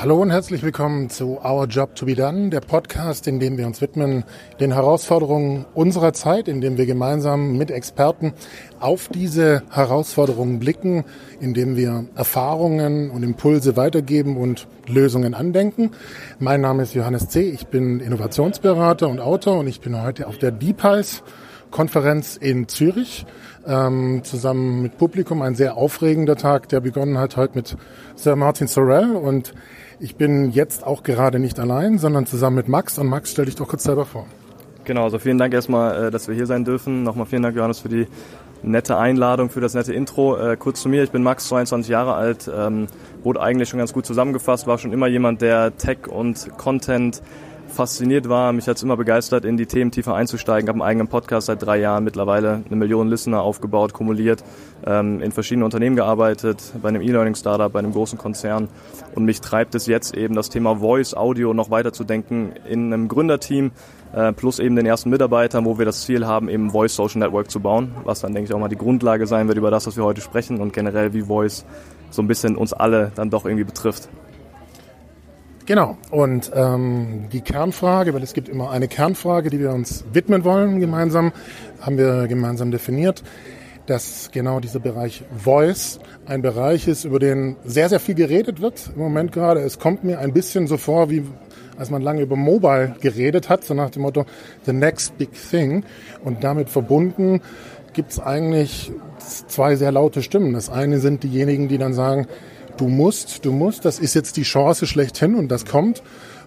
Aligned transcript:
Hallo 0.00 0.22
und 0.22 0.30
herzlich 0.30 0.62
willkommen 0.62 1.10
zu 1.10 1.44
Our 1.44 1.66
Job 1.66 1.94
to 1.94 2.06
be 2.06 2.14
Done, 2.14 2.48
der 2.48 2.60
Podcast, 2.60 3.26
in 3.26 3.38
dem 3.38 3.58
wir 3.58 3.66
uns 3.66 3.82
widmen 3.82 4.24
den 4.58 4.72
Herausforderungen 4.72 5.66
unserer 5.74 6.14
Zeit, 6.14 6.48
in 6.48 6.62
dem 6.62 6.78
wir 6.78 6.86
gemeinsam 6.86 7.58
mit 7.58 7.70
Experten 7.70 8.32
auf 8.78 9.08
diese 9.08 9.62
Herausforderungen 9.70 10.58
blicken, 10.58 11.04
in 11.38 11.52
dem 11.52 11.76
wir 11.76 12.06
Erfahrungen 12.14 13.10
und 13.10 13.22
Impulse 13.22 13.76
weitergeben 13.76 14.38
und 14.38 14.68
Lösungen 14.86 15.34
andenken. 15.34 15.90
Mein 16.38 16.62
Name 16.62 16.84
ist 16.84 16.94
Johannes 16.94 17.28
C., 17.28 17.50
ich 17.50 17.66
bin 17.66 18.00
Innovationsberater 18.00 19.06
und 19.06 19.20
Autor 19.20 19.58
und 19.58 19.66
ich 19.66 19.82
bin 19.82 20.02
heute 20.02 20.28
auf 20.28 20.38
der 20.38 20.50
DeepIce 20.50 21.22
Konferenz 21.70 22.36
in 22.36 22.68
Zürich 22.68 23.26
ähm, 23.66 24.22
zusammen 24.24 24.80
mit 24.80 24.96
Publikum. 24.96 25.42
Ein 25.42 25.54
sehr 25.54 25.76
aufregender 25.76 26.36
Tag, 26.36 26.70
der 26.70 26.80
begonnen 26.80 27.18
hat 27.18 27.36
heute 27.36 27.54
mit 27.54 27.76
Sir 28.16 28.34
Martin 28.34 28.66
Sorrell 28.66 29.12
und 29.12 29.52
ich 30.00 30.16
bin 30.16 30.50
jetzt 30.50 30.84
auch 30.84 31.02
gerade 31.02 31.38
nicht 31.38 31.60
allein, 31.60 31.98
sondern 31.98 32.26
zusammen 32.26 32.56
mit 32.56 32.68
Max. 32.68 32.98
Und 32.98 33.06
Max, 33.06 33.30
stell 33.30 33.44
dich 33.44 33.54
doch 33.54 33.68
kurz 33.68 33.84
selber 33.84 34.06
vor. 34.06 34.26
Genau, 34.84 35.04
also 35.04 35.18
vielen 35.18 35.36
Dank 35.36 35.52
erstmal, 35.52 36.06
äh, 36.06 36.10
dass 36.10 36.26
wir 36.26 36.34
hier 36.34 36.46
sein 36.46 36.64
dürfen. 36.64 37.02
Nochmal 37.02 37.26
vielen 37.26 37.42
Dank, 37.42 37.54
Johannes, 37.54 37.80
für 37.80 37.90
die 37.90 38.06
nette 38.62 38.96
Einladung, 38.96 39.50
für 39.50 39.60
das 39.60 39.74
nette 39.74 39.92
Intro. 39.92 40.36
Äh, 40.36 40.56
kurz 40.56 40.80
zu 40.80 40.88
mir, 40.88 41.02
ich 41.04 41.10
bin 41.10 41.22
Max, 41.22 41.48
22 41.48 41.90
Jahre 41.90 42.14
alt, 42.14 42.50
ähm, 42.52 42.86
wurde 43.22 43.42
eigentlich 43.42 43.68
schon 43.68 43.78
ganz 43.78 43.92
gut 43.92 44.06
zusammengefasst, 44.06 44.66
war 44.66 44.78
schon 44.78 44.92
immer 44.92 45.06
jemand, 45.06 45.42
der 45.42 45.76
Tech 45.76 46.08
und 46.08 46.48
Content 46.56 47.22
fasziniert 47.70 48.28
war. 48.28 48.52
Mich 48.52 48.68
hat 48.68 48.76
es 48.76 48.82
immer 48.82 48.96
begeistert, 48.96 49.44
in 49.44 49.56
die 49.56 49.66
Themen 49.66 49.90
tiefer 49.90 50.14
einzusteigen. 50.14 50.66
Ich 50.66 50.68
habe 50.68 50.76
einen 50.76 50.88
eigenen 50.88 51.08
Podcast 51.08 51.46
seit 51.46 51.62
drei 51.62 51.78
Jahren, 51.78 52.04
mittlerweile 52.04 52.62
eine 52.66 52.76
Million 52.76 53.08
Listener 53.08 53.42
aufgebaut, 53.42 53.92
kumuliert, 53.92 54.44
ähm, 54.86 55.20
in 55.22 55.32
verschiedenen 55.32 55.64
Unternehmen 55.64 55.96
gearbeitet, 55.96 56.62
bei 56.82 56.88
einem 56.88 57.02
E-Learning-Startup, 57.02 57.72
bei 57.72 57.78
einem 57.78 57.92
großen 57.92 58.18
Konzern. 58.18 58.68
Und 59.14 59.24
mich 59.24 59.40
treibt 59.40 59.74
es 59.74 59.86
jetzt 59.86 60.14
eben, 60.16 60.34
das 60.34 60.50
Thema 60.50 60.76
Voice, 60.76 61.14
Audio 61.14 61.54
noch 61.54 61.70
weiter 61.70 61.92
zu 61.92 62.04
denken 62.04 62.52
in 62.68 62.92
einem 62.92 63.08
Gründerteam, 63.08 63.70
äh, 64.12 64.32
plus 64.32 64.58
eben 64.58 64.76
den 64.76 64.86
ersten 64.86 65.10
Mitarbeitern, 65.10 65.64
wo 65.64 65.78
wir 65.78 65.84
das 65.84 66.02
Ziel 66.02 66.26
haben, 66.26 66.48
eben 66.48 66.70
Voice 66.70 66.94
Social 66.94 67.20
Network 67.20 67.50
zu 67.50 67.60
bauen, 67.60 67.94
was 68.04 68.20
dann, 68.20 68.34
denke 68.34 68.48
ich, 68.48 68.54
auch 68.54 68.60
mal 68.60 68.68
die 68.68 68.76
Grundlage 68.76 69.26
sein 69.26 69.48
wird 69.48 69.58
über 69.58 69.70
das, 69.70 69.86
was 69.86 69.96
wir 69.96 70.04
heute 70.04 70.20
sprechen 70.20 70.60
und 70.60 70.72
generell 70.72 71.12
wie 71.12 71.22
Voice 71.22 71.64
so 72.10 72.22
ein 72.22 72.26
bisschen 72.26 72.56
uns 72.56 72.72
alle 72.72 73.12
dann 73.14 73.30
doch 73.30 73.44
irgendwie 73.44 73.64
betrifft. 73.64 74.08
Genau. 75.70 75.96
Und 76.10 76.50
ähm, 76.52 77.28
die 77.32 77.42
Kernfrage, 77.42 78.12
weil 78.12 78.24
es 78.24 78.32
gibt 78.32 78.48
immer 78.48 78.72
eine 78.72 78.88
Kernfrage, 78.88 79.50
die 79.50 79.60
wir 79.60 79.70
uns 79.70 80.04
widmen 80.12 80.42
wollen 80.42 80.80
gemeinsam, 80.80 81.30
haben 81.80 81.96
wir 81.96 82.26
gemeinsam 82.26 82.72
definiert, 82.72 83.22
dass 83.86 84.30
genau 84.32 84.58
dieser 84.58 84.80
Bereich 84.80 85.22
Voice 85.32 86.00
ein 86.26 86.42
Bereich 86.42 86.88
ist, 86.88 87.04
über 87.04 87.20
den 87.20 87.54
sehr, 87.64 87.88
sehr 87.88 88.00
viel 88.00 88.16
geredet 88.16 88.60
wird 88.60 88.90
im 88.96 89.00
Moment 89.00 89.30
gerade. 89.30 89.60
Es 89.60 89.78
kommt 89.78 90.02
mir 90.02 90.18
ein 90.18 90.32
bisschen 90.32 90.66
so 90.66 90.76
vor, 90.76 91.08
wie 91.08 91.22
als 91.78 91.88
man 91.88 92.02
lange 92.02 92.22
über 92.22 92.34
Mobile 92.34 92.96
geredet 93.00 93.48
hat, 93.48 93.62
so 93.62 93.72
nach 93.72 93.90
dem 93.90 94.02
Motto 94.02 94.26
The 94.66 94.72
Next 94.72 95.18
Big 95.18 95.30
Thing. 95.52 95.84
Und 96.24 96.42
damit 96.42 96.68
verbunden 96.68 97.42
gibt 97.92 98.10
es 98.10 98.18
eigentlich 98.18 98.90
zwei 99.46 99.76
sehr 99.76 99.92
laute 99.92 100.24
Stimmen. 100.24 100.52
Das 100.52 100.68
eine 100.68 100.98
sind 100.98 101.22
diejenigen, 101.22 101.68
die 101.68 101.78
dann 101.78 101.94
sagen, 101.94 102.26
du 102.80 102.88
musst, 102.88 103.44
du 103.44 103.52
musst, 103.52 103.84
das 103.84 103.98
ist 103.98 104.14
jetzt 104.14 104.36
die 104.36 104.42
Chance 104.42 104.86
schlechthin 104.86 105.34
und 105.34 105.48
das 105.48 105.66
kommt. 105.66 106.02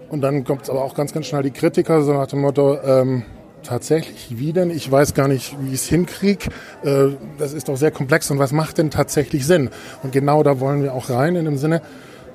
Und 0.10 0.22
dann 0.22 0.44
kommt 0.44 0.70
aber 0.70 0.84
auch 0.84 0.96
ganz, 0.96 1.14
ganz 1.14 1.28
schnell 1.28 1.44
die 1.44 1.52
Kritiker, 1.52 2.02
so 2.04 2.14
nach 2.14 2.28
dem 2.28 2.42
Motto, 2.42 2.78
ähm, 2.84 3.24
tatsächlich, 3.64 4.38
wie 4.38 4.52
denn? 4.52 4.70
Ich 4.70 4.92
weiß 4.92 5.14
gar 5.14 5.28
nicht, 5.28 5.56
wie 5.62 5.70
ich 5.70 5.76
es 5.76 5.88
hinkriege. 5.88 6.50
Äh, 6.84 7.16
das 7.38 7.54
ist 7.54 7.70
doch 7.70 7.78
sehr 7.78 7.92
komplex 7.92 8.30
und 8.30 8.40
was 8.40 8.52
macht 8.52 8.78
denn 8.78 8.90
tatsächlich 8.90 9.46
Sinn? 9.46 9.70
Und 10.02 10.12
genau 10.12 10.44
da 10.44 10.60
wollen 10.60 10.84
wir 10.84 10.94
auch 10.94 11.10
rein 11.10 11.36
in 11.36 11.46
dem 11.46 11.58
Sinne, 11.58 11.82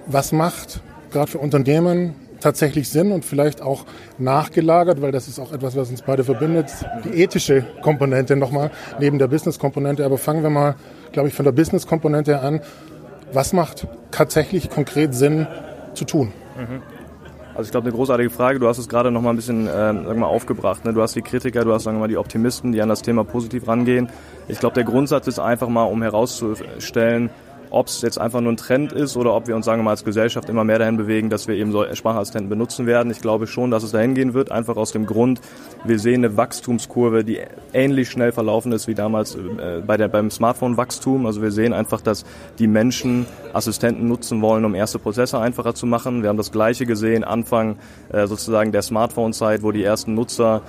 was 0.06 0.32
macht 0.32 0.80
gerade 1.10 1.30
für 1.30 1.38
Unternehmen 1.38 2.14
tatsächlich 2.40 2.88
Sinn 2.88 3.12
und 3.12 3.24
vielleicht 3.24 3.62
auch 3.62 3.84
nachgelagert, 4.18 5.02
weil 5.02 5.12
das 5.12 5.28
ist 5.28 5.38
auch 5.38 5.52
etwas, 5.52 5.76
was 5.76 5.90
uns 5.90 6.02
beide 6.02 6.24
verbindet, 6.24 6.70
die 7.04 7.22
ethische 7.22 7.64
Komponente 7.82 8.36
nochmal 8.36 8.70
neben 9.00 9.18
der 9.18 9.26
Business-Komponente. 9.26 10.04
Aber 10.04 10.18
fangen 10.18 10.42
wir 10.42 10.50
mal, 10.50 10.76
glaube 11.12 11.28
ich, 11.28 11.34
von 11.34 11.44
der 11.44 11.52
Business-Komponente 11.52 12.40
an 12.40 12.60
was 13.32 13.52
macht 13.52 13.86
tatsächlich 14.10 14.70
konkret 14.70 15.14
Sinn 15.14 15.46
zu 15.94 16.04
tun? 16.04 16.32
Mhm. 16.56 16.82
Also 17.54 17.66
ich 17.66 17.72
glaube, 17.72 17.88
eine 17.88 17.96
großartige 17.96 18.30
Frage. 18.30 18.60
Du 18.60 18.68
hast 18.68 18.78
es 18.78 18.88
gerade 18.88 19.10
noch 19.10 19.20
mal 19.20 19.30
ein 19.30 19.36
bisschen 19.36 19.66
äh, 19.66 19.70
sagen 19.70 20.20
wir, 20.20 20.28
aufgebracht. 20.28 20.84
Ne? 20.84 20.92
Du 20.92 21.02
hast 21.02 21.16
die 21.16 21.22
Kritiker, 21.22 21.64
du 21.64 21.74
hast 21.74 21.82
sagen 21.82 21.96
wir 21.96 22.02
mal 22.02 22.08
die 22.08 22.16
Optimisten, 22.16 22.70
die 22.70 22.80
an 22.80 22.88
das 22.88 23.02
Thema 23.02 23.24
positiv 23.24 23.66
rangehen. 23.66 24.08
Ich 24.46 24.60
glaube, 24.60 24.74
der 24.74 24.84
Grundsatz 24.84 25.26
ist 25.26 25.40
einfach 25.40 25.68
mal, 25.68 25.82
um 25.82 26.00
herauszustellen, 26.00 27.30
ob 27.70 27.88
es 27.88 28.00
jetzt 28.02 28.18
einfach 28.18 28.40
nur 28.40 28.52
ein 28.52 28.56
Trend 28.56 28.92
ist 28.92 29.16
oder 29.16 29.34
ob 29.34 29.46
wir 29.46 29.56
uns, 29.56 29.66
sagen 29.66 29.80
wir 29.80 29.84
mal, 29.84 29.90
als 29.90 30.04
Gesellschaft 30.04 30.48
immer 30.48 30.64
mehr 30.64 30.78
dahin 30.78 30.96
bewegen, 30.96 31.30
dass 31.30 31.48
wir 31.48 31.54
eben 31.54 31.72
so 31.72 31.84
Sprachassistenten 31.94 32.48
benutzen 32.48 32.86
werden. 32.86 33.10
Ich 33.10 33.20
glaube 33.20 33.46
schon, 33.46 33.70
dass 33.70 33.82
es 33.82 33.92
dahin 33.92 34.14
gehen 34.14 34.34
wird, 34.34 34.50
einfach 34.50 34.76
aus 34.76 34.92
dem 34.92 35.06
Grund, 35.06 35.40
wir 35.84 35.98
sehen 35.98 36.24
eine 36.24 36.36
Wachstumskurve, 36.36 37.24
die 37.24 37.40
ähnlich 37.72 38.10
schnell 38.10 38.32
verlaufen 38.32 38.72
ist 38.72 38.88
wie 38.88 38.94
damals 38.94 39.34
äh, 39.34 39.82
bei 39.86 39.96
der, 39.96 40.08
beim 40.08 40.30
Smartphone-Wachstum. 40.30 41.26
Also 41.26 41.42
wir 41.42 41.50
sehen 41.50 41.72
einfach, 41.72 42.00
dass 42.00 42.24
die 42.58 42.66
Menschen 42.66 43.26
Assistenten 43.52 44.08
nutzen 44.08 44.42
wollen, 44.42 44.64
um 44.64 44.74
erste 44.74 44.98
Prozesse 44.98 45.38
einfacher 45.38 45.74
zu 45.74 45.86
machen. 45.86 46.22
Wir 46.22 46.28
haben 46.28 46.36
das 46.36 46.52
Gleiche 46.52 46.86
gesehen, 46.86 47.24
Anfang 47.24 47.76
äh, 48.12 48.26
sozusagen 48.26 48.72
der 48.72 48.82
Smartphone-Zeit, 48.82 49.62
wo 49.62 49.72
die 49.72 49.84
ersten 49.84 50.14
Nutzer 50.14 50.62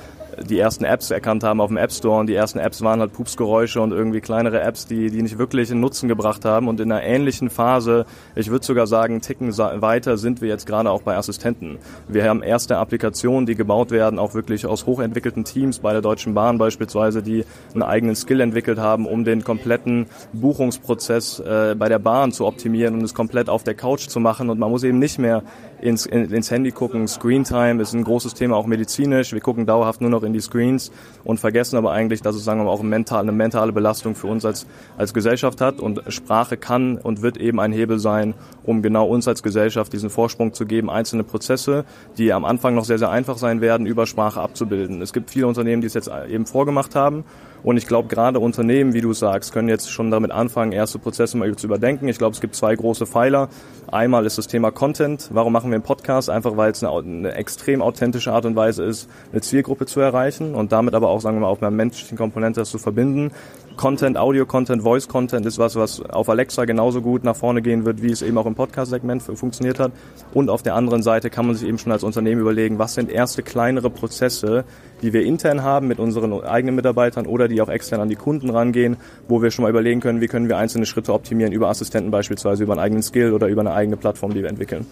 die 0.44 0.60
ersten 0.60 0.84
Apps 0.84 1.12
erkannt 1.12 1.44
haben 1.44 1.62
auf 1.62 1.68
dem 1.68 1.78
App 1.78 1.92
Store 1.92 2.20
und 2.20 2.28
die 2.28 2.36
ersten 2.36 2.60
Apps 2.60 2.82
waren 2.82 3.00
halt 3.00 3.14
Pupsgeräusche 3.14 3.82
und 3.82 3.92
irgendwie 3.92 4.22
kleinere 4.22 4.62
Apps, 4.62 4.86
die, 4.86 5.10
die 5.10 5.22
nicht 5.22 5.38
wirklich 5.38 5.72
einen 5.72 5.80
Nutzen 5.80 6.08
gebracht 6.08 6.46
haben. 6.46 6.68
Und 6.68 6.80
in 6.80 6.92
einer 6.92 7.04
ähnlichen 7.04 7.50
Phase, 7.50 8.06
ich 8.36 8.50
würde 8.50 8.66
sogar 8.66 8.88
sagen, 8.88 9.22
ticken 9.22 9.56
weiter 9.58 10.18
sind 10.18 10.42
wir 10.42 10.50
jetzt 10.50 10.66
gerade 10.66 10.90
auch 10.90 11.02
bei 11.02 11.18
Assistenten. 11.18 11.78
Wir 12.08 12.30
haben 12.30 12.44
erste 12.44 12.78
Applikationen, 12.78 13.46
die 13.46 13.56
gebaut 13.56 13.92
werden, 13.92 14.20
auch 14.20 14.34
wirklich 14.34 14.66
aus 14.66 14.86
hochentwickelten 14.86 15.44
Teams 15.44 15.80
bei 15.80 15.92
der 15.92 16.02
Deutschen 16.02 16.34
Bahn 16.34 16.58
beispielsweise, 16.58 17.24
die 17.24 17.46
einen 17.74 17.84
eigenen 17.84 18.16
Skill 18.16 18.42
entwickelt 18.42 18.80
haben, 18.80 19.06
um 19.06 19.24
den 19.24 19.44
kompletten 19.44 20.08
Buchungsprozess 20.34 21.40
äh, 21.40 21.76
bei 21.78 21.90
der 21.90 22.00
Bahn 22.00 22.32
zu 22.32 22.46
optimieren 22.46 22.96
und 22.96 23.04
es 23.04 23.14
komplett 23.14 23.50
auf 23.50 23.64
der 23.64 23.76
Couch 23.76 24.08
zu 24.08 24.20
machen. 24.20 24.50
Und 24.50 24.60
man 24.60 24.70
muss 24.70 24.84
eben 24.84 25.00
nicht 25.00 25.20
mehr 25.20 25.44
ins, 25.82 26.06
in, 26.06 26.32
ins 26.32 26.52
Handy 26.52 26.72
gucken. 26.72 27.08
Screentime 27.08 27.82
ist 27.82 27.94
ein 27.94 28.04
großes 28.04 28.34
Thema, 28.34 28.56
auch 28.56 28.66
medizinisch. 28.66 29.34
Wir 29.34 29.42
gucken 29.42 29.66
dauerhaft 29.66 30.02
nur 30.02 30.10
noch 30.10 30.24
in 30.24 30.34
die 30.34 30.40
Screens 30.40 30.92
und 31.24 31.40
vergessen 31.40 31.78
aber 31.78 31.92
eigentlich, 31.92 32.22
dass 32.22 32.36
es 32.36 32.44
sagen 32.44 32.60
wir 32.60 32.66
mal, 32.66 32.72
auch 32.72 32.80
eine 32.80 32.90
mentale, 32.90 33.22
eine 33.22 33.32
mentale 33.32 33.72
Belastung 33.72 34.16
für 34.16 34.28
uns 34.28 34.46
als, 34.46 34.66
als 34.98 35.14
Gesellschaft 35.14 35.62
hat. 35.62 35.80
Und 35.80 36.02
Sprache 36.08 36.58
kann 36.58 36.98
und 36.98 37.22
wird 37.22 37.38
eben 37.38 37.60
ein 37.60 37.72
Hebel 37.72 38.00
sein, 38.00 38.34
um 38.64 38.82
genau 38.82 39.08
uns 39.08 39.28
als 39.28 39.44
Gesellschaft 39.44 39.94
diesen 39.94 40.10
Vorsprung 40.10 40.54
zu 40.54 40.66
geben, 40.66 40.90
einzelne 40.90 41.24
Prozesse, 41.24 41.86
die 42.18 42.34
am 42.34 42.46
Anfang 42.46 42.76
noch 42.76 42.86
sehr, 42.86 43.00
sehr 43.00 43.10
einfach 43.10 43.38
sein 43.38 43.62
werden, 43.62 43.86
über 43.86 44.06
Sprache 44.06 44.42
abzubilden. 44.42 45.02
Es 45.02 45.14
gibt 45.14 45.32
viele 45.32 45.48
Unternehmen, 45.48 45.82
die 45.82 45.88
es 45.88 45.94
jetzt 45.94 46.10
eben 46.30 46.46
vorgemacht 46.46 46.96
haben 46.96 47.24
und 47.64 47.78
ich 47.78 47.88
glaube, 47.88 48.08
gerade 48.08 48.40
Unternehmen, 48.40 48.94
wie 48.94 49.02
du 49.02 49.14
sagst, 49.14 49.54
können 49.54 49.70
jetzt 49.70 49.92
schon 49.92 50.12
damit 50.12 50.32
anfangen, 50.32 50.72
erste 50.72 51.00
Prozesse 51.00 51.38
mal 51.38 51.54
zu 51.56 51.68
überdenken. 51.68 52.08
Ich 52.08 52.18
glaube, 52.18 52.34
es 52.34 52.42
gibt 52.42 52.56
zwei 52.56 52.76
große 52.76 53.06
Pfeiler. 53.06 53.50
Einmal 53.92 54.26
ist 54.26 54.38
das 54.38 54.48
Thema 54.48 54.72
Content. 54.72 55.30
Warum 55.34 55.52
machen 55.52 55.72
wir 55.72 55.76
einen 55.76 55.84
Podcast? 55.84 56.30
Einfach 56.30 56.56
weil 56.58 56.72
es 56.72 56.84
eine, 56.84 56.94
eine 56.96 57.34
extrem 57.34 57.82
authentische 57.82 58.32
Art 58.32 58.46
und 58.46 58.56
Weise 58.56 58.84
ist, 58.84 59.10
eine 59.32 59.42
Zielgruppe 59.42 59.86
zu 59.86 60.00
erreichen 60.00 60.56
und 60.56 60.72
damit 60.72 60.94
aber 60.94 61.10
auch, 61.10 61.22
sagen 61.22 61.38
wir 61.38 61.42
mal, 61.42 61.48
auf 61.48 61.62
einer 61.62 61.72
menschlichen 61.72 62.18
Komponente 62.18 62.60
das 62.60 62.70
zu 62.70 62.78
verbinden. 62.78 63.32
Content, 63.80 64.18
Audio-Content, 64.18 64.84
Voice-Content 64.84 65.46
ist 65.46 65.58
was, 65.58 65.78
was 65.78 66.02
auf 66.02 66.28
Alexa 66.28 66.66
genauso 66.66 67.02
gut 67.02 67.24
nach 67.24 67.38
vorne 67.38 67.62
gehen 67.62 67.86
wird, 67.86 68.02
wie 68.02 68.12
es 68.12 68.22
eben 68.22 68.38
auch 68.38 68.46
im 68.46 68.54
Podcast-Segment 68.54 69.24
funktioniert 69.24 69.80
hat. 69.80 69.94
Und 70.34 70.50
auf 70.50 70.62
der 70.62 70.76
anderen 70.76 71.02
Seite 71.02 71.30
kann 71.30 71.48
man 71.48 71.56
sich 71.56 71.66
eben 71.66 71.78
schon 71.78 71.94
als 71.94 72.04
Unternehmen 72.04 72.42
überlegen, 72.42 72.78
was 72.78 72.96
sind 72.96 73.10
erste 73.10 73.42
kleinere 73.42 73.90
Prozesse, 73.90 74.66
die 75.02 75.14
wir 75.14 75.24
intern 75.24 75.64
haben 75.64 75.88
mit 75.88 75.98
unseren 75.98 76.44
eigenen 76.44 76.76
Mitarbeitern 76.76 77.26
oder 77.26 77.48
die 77.48 77.62
auch 77.62 77.70
extern 77.70 78.02
an 78.02 78.10
die 78.10 78.18
Kunden 78.18 78.50
rangehen, 78.50 78.98
wo 79.30 79.42
wir 79.42 79.50
schon 79.50 79.64
mal 79.64 79.70
überlegen 79.70 80.02
können, 80.02 80.20
wie 80.20 80.28
können 80.28 80.50
wir 80.50 80.58
einzelne 80.58 80.86
Schritte 80.86 81.14
optimieren 81.14 81.54
über 81.54 81.70
Assistenten 81.70 82.12
beispielsweise, 82.12 82.64
über 82.64 82.74
einen 82.74 82.82
eigenen 82.82 83.02
Skill 83.02 83.32
oder 83.32 83.48
über 83.48 83.62
eine 83.62 83.72
eigene 83.72 83.96
Plattform, 83.96 84.34
die 84.34 84.42
wir 84.42 84.50
entwickeln. 84.50 84.88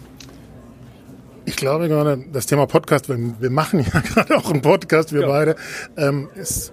Ich 1.44 1.56
glaube 1.56 1.88
gerade, 1.88 2.24
das 2.32 2.46
Thema 2.46 2.64
Podcast, 2.64 3.10
wir 3.10 3.50
machen 3.50 3.80
ja 3.80 4.00
gerade 4.14 4.34
auch 4.34 4.50
einen 4.50 4.62
Podcast, 4.62 5.12
wir 5.12 5.20
ja. 5.20 5.28
beide, 5.28 5.56
ähm, 5.98 6.30
ist 6.36 6.72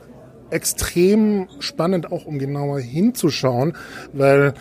extrem 0.50 1.48
spannend, 1.60 2.12
auch 2.12 2.26
um 2.26 2.40
genauer 2.40 2.80
hinzuschauen, 2.80 3.74
weil 4.14 4.54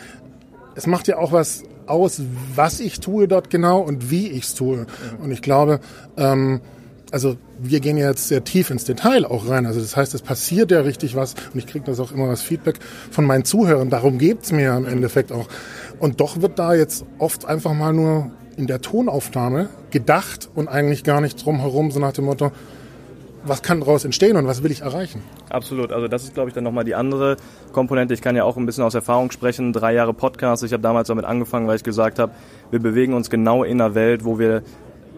es 0.74 0.86
macht 0.86 1.08
ja 1.08 1.18
auch 1.18 1.32
was 1.32 1.62
aus, 1.86 2.20
was 2.54 2.80
ich 2.80 3.00
tue 3.00 3.28
dort 3.28 3.50
genau 3.50 3.80
und 3.80 4.10
wie 4.10 4.28
ich 4.28 4.44
es 4.44 4.54
tue. 4.54 4.86
Und 5.22 5.30
ich 5.30 5.42
glaube, 5.42 5.80
ähm, 6.16 6.60
also 7.12 7.36
wir 7.60 7.78
gehen 7.80 7.96
ja 7.96 8.08
jetzt 8.08 8.28
sehr 8.28 8.42
tief 8.42 8.70
ins 8.70 8.84
Detail 8.84 9.24
auch 9.24 9.48
rein. 9.48 9.66
Also 9.66 9.80
das 9.80 9.96
heißt, 9.96 10.14
es 10.14 10.22
passiert 10.22 10.70
ja 10.70 10.80
richtig 10.80 11.14
was 11.14 11.34
und 11.52 11.58
ich 11.58 11.66
kriege 11.66 11.84
das 11.84 12.00
auch 12.00 12.10
immer 12.10 12.28
als 12.28 12.42
Feedback 12.42 12.80
von 13.10 13.24
meinen 13.24 13.44
Zuhörern. 13.44 13.90
Darum 13.90 14.18
geht's 14.18 14.50
mir 14.50 14.74
im 14.76 14.86
Endeffekt 14.86 15.30
auch. 15.30 15.46
Und 16.00 16.20
doch 16.20 16.40
wird 16.40 16.58
da 16.58 16.74
jetzt 16.74 17.04
oft 17.18 17.44
einfach 17.44 17.72
mal 17.72 17.92
nur 17.92 18.32
in 18.56 18.66
der 18.66 18.80
Tonaufnahme 18.80 19.68
gedacht 19.90 20.48
und 20.54 20.68
eigentlich 20.68 21.04
gar 21.04 21.20
nicht 21.20 21.44
drumherum, 21.44 21.90
so 21.90 22.00
nach 22.00 22.12
dem 22.12 22.24
Motto, 22.24 22.50
was 23.44 23.62
kann 23.62 23.80
daraus 23.80 24.04
entstehen 24.04 24.36
und 24.36 24.46
was 24.46 24.62
will 24.62 24.70
ich 24.70 24.80
erreichen? 24.80 25.22
Absolut. 25.50 25.92
Also 25.92 26.08
das 26.08 26.24
ist, 26.24 26.34
glaube 26.34 26.48
ich, 26.48 26.54
dann 26.54 26.64
nochmal 26.64 26.84
die 26.84 26.94
andere 26.94 27.36
Komponente. 27.72 28.14
Ich 28.14 28.22
kann 28.22 28.36
ja 28.36 28.44
auch 28.44 28.56
ein 28.56 28.66
bisschen 28.66 28.84
aus 28.84 28.94
Erfahrung 28.94 29.30
sprechen. 29.30 29.72
Drei 29.72 29.94
Jahre 29.94 30.14
Podcast. 30.14 30.64
Ich 30.64 30.72
habe 30.72 30.82
damals 30.82 31.08
damit 31.08 31.24
angefangen, 31.24 31.66
weil 31.66 31.76
ich 31.76 31.84
gesagt 31.84 32.18
habe, 32.18 32.32
wir 32.70 32.80
bewegen 32.80 33.14
uns 33.14 33.30
genau 33.30 33.62
in 33.64 33.80
einer 33.80 33.94
Welt, 33.94 34.24
wo 34.24 34.38
wir 34.38 34.62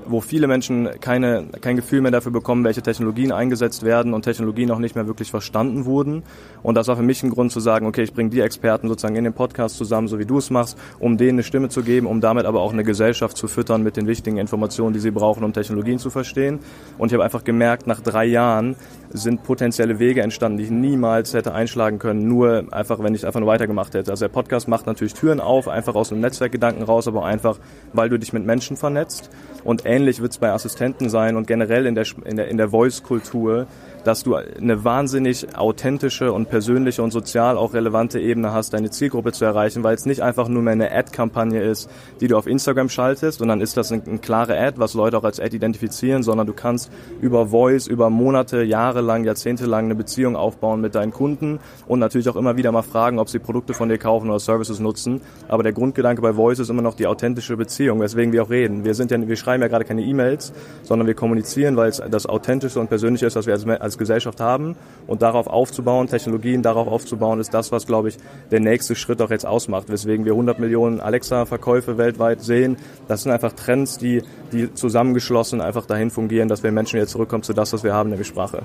wo 0.09 0.21
viele 0.21 0.47
Menschen 0.47 0.89
keine, 1.01 1.47
kein 1.61 1.77
Gefühl 1.77 2.01
mehr 2.01 2.11
dafür 2.11 2.33
bekommen, 2.33 2.65
welche 2.65 2.83
Technologien 2.83 3.33
eingesetzt 3.33 3.83
werden 3.83 4.15
und 4.15 4.23
Technologien 4.23 4.71
auch 4.71 4.79
nicht 4.79 4.95
mehr 4.95 5.07
wirklich 5.07 5.31
verstanden 5.31 5.85
wurden. 5.85 6.23
Und 6.63 6.75
das 6.75 6.89
war 6.89 6.97
für 6.97 7.03
mich 7.03 7.23
ein 7.23 7.31
Grund 7.31 7.53
zu 7.53 7.61
sagen, 7.61 7.87
okay, 7.87 8.03
ich 8.03 8.13
bringe 8.13 8.31
die 8.31 8.41
Experten 8.41 8.89
sozusagen 8.89 9.17
in 9.17 9.25
den 9.25 9.33
Podcast 9.33 9.77
zusammen, 9.77 10.09
so 10.09 10.19
wie 10.19 10.27
du 10.27 10.39
es 10.39 10.51
machst, 10.51 10.79
um 10.99 11.17
denen 11.17 11.37
eine 11.37 11.43
Stimme 11.43 11.69
zu 11.69 11.83
geben, 11.83 12.07
um 12.07 12.21
damit 12.21 12.47
aber 12.47 12.61
auch 12.61 12.73
eine 12.73 12.85
Gesellschaft 12.85 13.37
zu 13.37 13.49
füttern 13.49 13.83
mit 13.83 13.97
den 13.97 14.07
wichtigen 14.07 14.39
Informationen, 14.39 14.93
die 14.93 15.01
sie 15.01 15.11
brauchen, 15.11 15.45
um 15.45 15.53
Technologien 15.53 15.99
zu 15.99 16.11
verstehen. 16.11 16.61
Und 16.99 17.09
ich 17.09 17.15
habe 17.15 17.25
einfach 17.25 17.45
gemerkt, 17.45 17.87
nach 17.87 18.01
drei 18.01 18.25
Jahren 18.25 18.77
sind 19.11 19.43
potenzielle 19.43 19.99
Wege 19.99 20.23
entstanden, 20.23 20.59
die 20.59 20.65
ich 20.65 20.71
niemals 20.71 21.35
hätte 21.35 21.55
einschlagen 21.55 21.99
können, 21.99 22.27
nur 22.29 22.65
einfach, 22.71 23.03
wenn 23.03 23.15
ich 23.15 23.27
einfach 23.27 23.41
nur 23.41 23.49
weitergemacht 23.49 23.95
hätte. 23.95 24.11
Also 24.11 24.25
der 24.25 24.33
Podcast 24.33 24.69
macht 24.69 24.87
natürlich 24.87 25.15
Türen 25.15 25.41
auf, 25.41 25.69
einfach 25.69 25.95
aus 25.95 26.13
einem 26.13 26.21
Netzwerkgedanken 26.21 26.83
raus, 26.85 27.09
aber 27.09 27.25
einfach, 27.25 27.59
weil 27.93 28.09
du 28.09 28.19
dich 28.19 28.33
mit 28.33 28.45
Menschen 28.45 28.77
vernetzt. 28.77 29.31
Und 29.65 29.85
ähnlich 29.85 29.96
wird 30.05 30.33
es 30.33 30.39
bei 30.39 30.51
Assistenten 30.51 31.09
sein 31.09 31.37
und 31.37 31.47
generell 31.47 31.87
in 31.87 31.95
der, 31.95 32.05
in 32.25 32.37
der, 32.37 32.49
in 32.49 32.57
der 32.57 32.69
Voice-Kultur, 32.69 33.67
dass 34.07 34.23
du 34.23 34.37
eine 34.37 34.85
wahnsinnig 34.85 35.57
authentische 35.57 36.33
und 36.33 36.49
persönliche 36.49 37.03
und 37.03 37.11
sozial 37.11 37.57
auch 37.57 37.75
relevante 37.75 38.21
Ebene 38.21 38.53
hast, 38.53 38.73
deine 38.73 38.91
Zielgruppe 38.91 39.33
zu 39.33 39.45
erreichen, 39.45 39.83
weil 39.83 39.95
es 39.97 40.07
nicht 40.07 40.23
einfach 40.23 40.49
nur 40.49 40.63
mehr 40.63 40.75
eine 40.75 40.93
Ad-Kampagne 40.93 41.61
ist, 41.61 41.91
die 42.21 42.29
du 42.29 42.37
auf 42.37 42.47
Instagram 42.47 42.89
schaltest 42.89 43.43
und 43.43 43.49
dann 43.49 43.61
ist 43.61 43.77
das 43.77 43.91
eine, 43.91 44.03
eine 44.07 44.19
klare 44.19 44.59
Ad, 44.59 44.79
was 44.79 44.95
Leute 44.95 45.19
auch 45.19 45.25
als 45.25 45.41
Ad 45.41 45.55
identifizieren, 45.55 46.23
sondern 46.23 46.47
du 46.47 46.53
kannst 46.53 46.91
über 47.21 47.49
Voice, 47.49 47.89
über 47.89 48.09
Monate, 48.09 48.63
Jahre 48.63 49.01
lang, 49.01 49.25
Jahrzehnte 49.25 49.67
lang 49.67 49.87
eine 49.87 49.97
Beziehung 49.97 50.37
aufbauen 50.37 50.81
mit 50.81 50.95
deinen 50.95 51.13
Kunden 51.13 51.59
und 51.89 51.99
natürlich 51.99 52.29
auch 52.29 52.37
immer 52.37 52.57
wieder 52.57 52.71
mal 52.71 52.83
fragen, 52.83 53.19
ob 53.19 53.29
sie 53.29 53.41
Produkte 53.41 53.75
von 53.75 53.89
dir 53.89 53.99
kaufen 53.99 54.31
oder 54.31 54.39
Services 54.39 54.79
nutzen. 54.79 55.21
Aber 55.49 55.65
der 55.65 55.73
Grundgedanke 55.73 56.23
bei 56.23 56.35
Voice 56.35 56.61
ist 56.61 56.71
immer 56.71 56.83
noch 56.83 56.95
die 56.95 57.09
authentische 57.09 57.57
Beziehung, 57.57 58.01
weswegen 58.01 58.33
wir 58.33 58.45
auch 58.45 58.51
reden. 58.51 58.85
Wir 58.85 58.95
sind 58.95 59.11
ja, 59.11 59.27
wir 59.27 59.37
schreiben 59.37 59.63
ja 59.63 59.69
gerade 59.69 59.85
keine 59.85 60.03
E-Mails, 60.03 60.53
sondern 60.85 61.09
wir 61.09 61.15
kommunizieren, 61.15 61.77
weil 61.77 61.89
es 61.89 62.01
das 62.09 62.27
authentische 62.27 62.79
und 62.79 62.89
persönliche 62.89 63.27
ist, 63.27 63.35
was 63.35 63.47
wir 63.47 63.55
als, 63.55 63.67
als 63.67 63.96
Gesellschaft 63.99 64.41
haben 64.41 64.77
und 65.07 65.23
darauf 65.23 65.47
aufzubauen, 65.47 66.07
Technologien 66.07 66.63
darauf 66.63 66.89
aufzubauen, 66.89 67.41
ist 67.41 67.55
das, 67.55 67.73
was, 67.73 67.87
glaube 67.87 68.09
ich, 68.09 68.17
der 68.51 68.61
nächste 68.61 68.95
Schritt 68.95 69.21
auch 69.23 69.31
jetzt 69.31 69.47
ausmacht, 69.47 69.89
weswegen 69.89 70.25
wir 70.25 70.33
100 70.33 70.59
Millionen 70.59 71.01
Alexa-Verkäufe 71.01 71.99
weltweit 71.99 72.43
sehen. 72.43 72.77
Das 73.09 73.23
sind 73.23 73.33
einfach 73.33 73.53
Trends, 73.53 73.99
die, 73.99 74.23
die 74.53 74.73
zusammengeschlossen 74.73 75.61
einfach 75.61 75.87
dahin 75.87 76.11
fungieren, 76.11 76.49
dass 76.49 76.63
wir 76.63 76.73
Menschen 76.73 76.97
wieder 76.97 77.07
zurückkommen 77.07 77.43
zu 77.43 77.53
das, 77.53 77.73
was 77.73 77.85
wir 77.85 77.95
haben, 77.95 78.11
nämlich 78.11 78.29
Sprache 78.29 78.63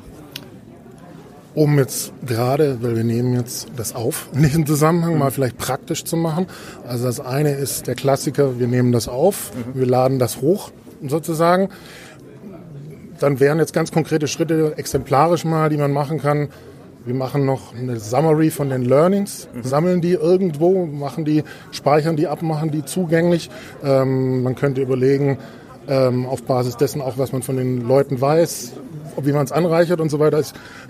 um 1.54 1.78
jetzt 1.78 2.14
gerade, 2.26 2.78
weil 2.82 2.96
wir 2.96 3.04
nehmen 3.04 3.34
jetzt 3.34 3.68
das 3.76 3.94
auf, 3.94 4.30
in 4.34 4.44
diesem 4.44 4.66
Zusammenhang 4.66 5.18
mal 5.18 5.32
vielleicht 5.32 5.58
praktisch 5.58 6.06
zu 6.06 6.16
machen. 6.16 6.48
Also 6.88 7.06
das 7.06 7.20
eine 7.20 7.52
ist 7.52 7.88
der 7.88 7.96
Klassiker, 7.96 8.60
wir 8.60 8.68
nehmen 8.68 8.92
das 8.92 9.08
auf, 9.08 9.52
mhm. 9.54 9.80
wir 9.80 9.86
laden 9.86 10.20
das 10.20 10.42
hoch 10.42 10.72
sozusagen 11.06 11.70
dann 13.22 13.40
wären 13.40 13.60
jetzt 13.60 13.74
ganz 13.74 13.92
konkrete 13.92 14.28
Schritte 14.28 14.74
exemplarisch 14.78 15.46
mal, 15.46 15.70
die 15.70 15.78
man 15.78 15.92
machen 15.92 16.20
kann. 16.20 16.50
Wir 17.06 17.16
machen 17.16 17.46
noch 17.46 17.76
eine 17.76 18.00
Summary 18.00 18.52
von 18.52 18.70
den 18.70 18.84
Learnings, 18.84 19.48
mhm. 19.54 19.64
sammeln 19.64 20.02
die 20.02 20.14
irgendwo, 20.14 20.86
machen 20.86 21.26
die, 21.26 21.44
speichern 21.72 22.16
die 22.16 22.28
ab, 22.28 22.44
machen 22.44 22.70
die 22.70 22.86
zugänglich. 22.86 23.50
Ähm, 23.84 24.44
man 24.44 24.56
könnte 24.56 24.82
überlegen, 24.82 25.40
ähm, 25.88 26.28
auf 26.28 26.44
Basis 26.44 26.78
dessen 26.78 27.02
auch, 27.02 27.18
was 27.18 27.32
man 27.32 27.42
von 27.42 27.58
den 27.58 27.88
Leuten 27.88 28.22
weiß, 28.22 28.74
wie 29.22 29.32
man 29.32 29.46
es 29.46 29.52
anreichert 29.52 30.00
und 30.00 30.10
so 30.10 30.20
weiter. 30.20 30.42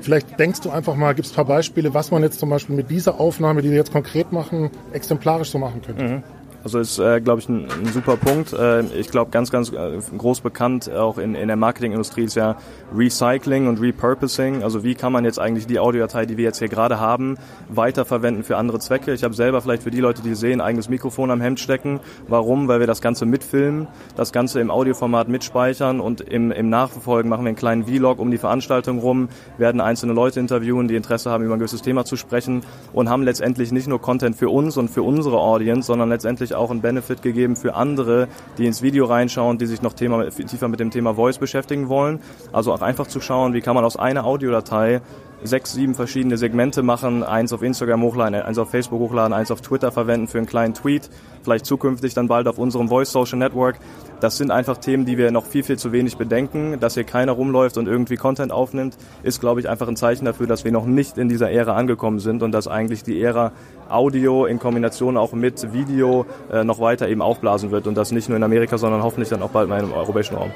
Vielleicht 0.02 0.38
denkst 0.40 0.62
du 0.62 0.70
einfach 0.70 0.96
mal, 0.96 1.16
gibt 1.16 1.28
es 1.28 1.32
ein 1.32 1.36
paar 1.36 1.46
Beispiele, 1.46 1.94
was 1.94 2.12
man 2.12 2.24
jetzt 2.24 2.40
zum 2.40 2.50
Beispiel 2.50 2.76
mit 2.76 2.90
dieser 2.90 3.20
Aufnahme, 3.20 3.62
die 3.62 3.70
wir 3.70 3.78
jetzt 3.78 3.94
konkret 3.94 4.32
machen, 4.32 4.70
exemplarisch 4.94 5.52
so 5.52 5.60
machen 5.60 5.82
könnte. 5.82 6.04
Mhm. 6.04 6.24
Also 6.64 6.80
ist, 6.80 7.00
äh, 7.00 7.22
glaube 7.22 7.42
ich, 7.42 7.50
ein, 7.50 7.66
ein, 7.66 7.92
super 7.92 8.18
Punkt. 8.18 8.54
Äh, 8.54 8.82
ich 8.98 9.10
glaube, 9.10 9.32
ganz, 9.32 9.52
ganz 9.52 9.72
äh, 9.72 10.00
groß 10.16 10.42
bekannt 10.42 10.92
auch 10.92 11.18
in, 11.18 11.34
in 11.34 11.48
der 11.48 11.58
Marketingindustrie 11.58 12.24
ist 12.24 12.36
ja 12.36 12.56
Recycling 12.96 13.68
und 13.68 13.82
Repurposing. 13.82 14.64
Also 14.64 14.84
wie 14.84 14.94
kann 14.94 15.12
man 15.12 15.26
jetzt 15.26 15.40
eigentlich 15.40 15.66
die 15.66 15.80
Audiodatei, 15.80 16.26
die 16.26 16.38
wir 16.38 16.44
jetzt 16.44 16.60
hier 16.60 16.68
gerade 16.68 17.00
haben, 17.00 17.38
weiterverwenden 17.70 18.44
für 18.44 18.58
andere 18.58 18.80
Zwecke? 18.80 19.14
Ich 19.14 19.24
habe 19.24 19.34
selber 19.34 19.62
vielleicht 19.62 19.84
für 19.84 19.92
die 19.92 20.00
Leute, 20.00 20.22
die 20.22 20.36
sehen, 20.36 20.62
eigenes 20.62 20.88
Mikrofon 20.88 21.32
am 21.32 21.42
Hemd 21.42 21.60
stecken. 21.60 22.00
Warum? 22.28 22.68
Weil 22.68 22.80
wir 22.80 22.88
das 22.88 23.02
Ganze 23.02 23.26
mitfilmen, 23.26 23.88
das 24.16 24.32
Ganze 24.32 24.60
im 24.60 24.70
Audioformat 24.70 25.30
mitspeichern 25.30 26.00
und 26.00 26.22
im, 26.22 26.52
im 26.52 26.70
Nachverfolgen 26.70 27.30
machen 27.30 27.44
wir 27.44 27.50
einen 27.50 27.58
kleinen 27.58 27.86
Vlog 27.86 28.20
um 28.20 28.30
die 28.30 28.38
Veranstaltung 28.38 29.00
rum, 29.00 29.30
werden 29.58 29.82
einzelne 29.82 30.14
Leute 30.14 30.40
interviewen, 30.40 30.88
die 30.88 30.96
Interesse 30.96 31.32
haben, 31.32 31.44
über 31.44 31.56
ein 31.56 31.60
gewisses 31.60 31.82
Thema 31.82 32.06
zu 32.06 32.18
sprechen 32.18 32.62
und 32.94 33.10
haben 33.10 33.24
letztendlich 33.24 33.72
nicht 33.72 33.88
nur 33.88 34.00
Content 34.00 34.36
für 34.36 34.50
uns 34.50 34.78
und 34.78 34.90
für 34.90 35.02
unsere 35.02 35.40
Audience, 35.40 35.88
sondern 35.88 36.10
letztendlich 36.10 36.51
natürlich 36.52 36.56
auch 36.56 36.72
einen 36.72 36.82
Benefit 36.82 37.22
gegeben 37.22 37.56
für 37.56 37.76
andere, 37.76 38.28
die 38.58 38.66
ins 38.66 38.82
Video 38.82 39.06
reinschauen, 39.06 39.58
die 39.58 39.66
sich 39.66 39.82
noch 39.82 39.94
Thema, 39.94 40.30
tiefer 40.30 40.68
mit 40.68 40.80
dem 40.80 40.92
Thema 40.92 41.16
Voice 41.16 41.38
beschäftigen 41.38 41.90
wollen. 41.90 42.20
Also 42.52 42.74
auch 42.74 42.82
einfach 42.82 43.08
zu 43.08 43.22
schauen, 43.22 43.54
wie 43.54 43.62
kann 43.62 43.76
man 43.76 43.86
aus 43.86 43.98
einer 43.98 44.26
Audiodatei 44.26 45.02
sechs, 45.44 45.74
sieben 45.74 45.96
verschiedene 45.96 46.38
Segmente 46.38 46.84
machen, 46.84 47.24
eins 47.24 47.52
auf 47.52 47.64
Instagram 47.64 48.04
hochladen, 48.04 48.42
eins 48.42 48.60
auf 48.60 48.70
Facebook 48.70 49.00
hochladen, 49.00 49.34
eins 49.34 49.50
auf 49.50 49.62
Twitter 49.62 49.92
verwenden 49.92 50.28
für 50.28 50.38
einen 50.38 50.48
kleinen 50.48 50.74
Tweet, 50.74 51.10
vielleicht 51.42 51.66
zukünftig 51.66 52.14
dann 52.14 52.28
bald 52.28 52.48
auf 52.48 52.60
unserem 52.60 52.90
Voice 52.90 53.12
Social 53.12 53.40
Network. 53.40 53.80
Das 54.22 54.38
sind 54.38 54.52
einfach 54.52 54.78
Themen, 54.78 55.06
die 55.06 55.18
wir 55.18 55.32
noch 55.32 55.46
viel, 55.46 55.64
viel 55.64 55.80
zu 55.80 55.92
wenig 55.92 56.16
bedenken. 56.16 56.80
Dass 56.80 56.94
hier 56.94 57.04
keiner 57.04 57.32
rumläuft 57.32 57.78
und 57.78 57.88
irgendwie 57.88 58.18
Content 58.18 58.52
aufnimmt, 58.52 58.96
ist, 59.24 59.42
glaube 59.42 59.60
ich, 59.60 59.68
einfach 59.68 59.88
ein 59.88 59.96
Zeichen 59.96 60.26
dafür, 60.26 60.46
dass 60.46 60.64
wir 60.64 60.72
noch 60.72 60.86
nicht 60.86 61.18
in 61.18 61.28
dieser 61.28 61.50
Ära 61.50 61.76
angekommen 61.76 62.20
sind 62.20 62.44
und 62.44 62.52
dass 62.52 62.68
eigentlich 62.68 63.04
die 63.04 63.22
Ära 63.22 63.52
Audio 63.90 64.46
in 64.46 64.60
Kombination 64.60 65.18
auch 65.18 65.34
mit 65.34 65.74
Video 65.74 66.28
äh, 66.52 66.64
noch 66.64 66.80
weiter 66.80 67.10
eben 67.10 67.24
aufblasen 67.24 67.72
wird 67.72 67.88
und 67.88 67.96
das 67.96 68.12
nicht 68.12 68.30
nur 68.30 68.38
in 68.38 68.44
Amerika, 68.44 68.78
sondern 68.78 69.02
hoffentlich 69.02 69.30
dann 69.30 69.42
auch 69.42 69.50
bald 69.50 69.68
mal 69.68 69.82
im 69.82 69.92
europäischen 69.92 70.36
Raum. 70.36 70.52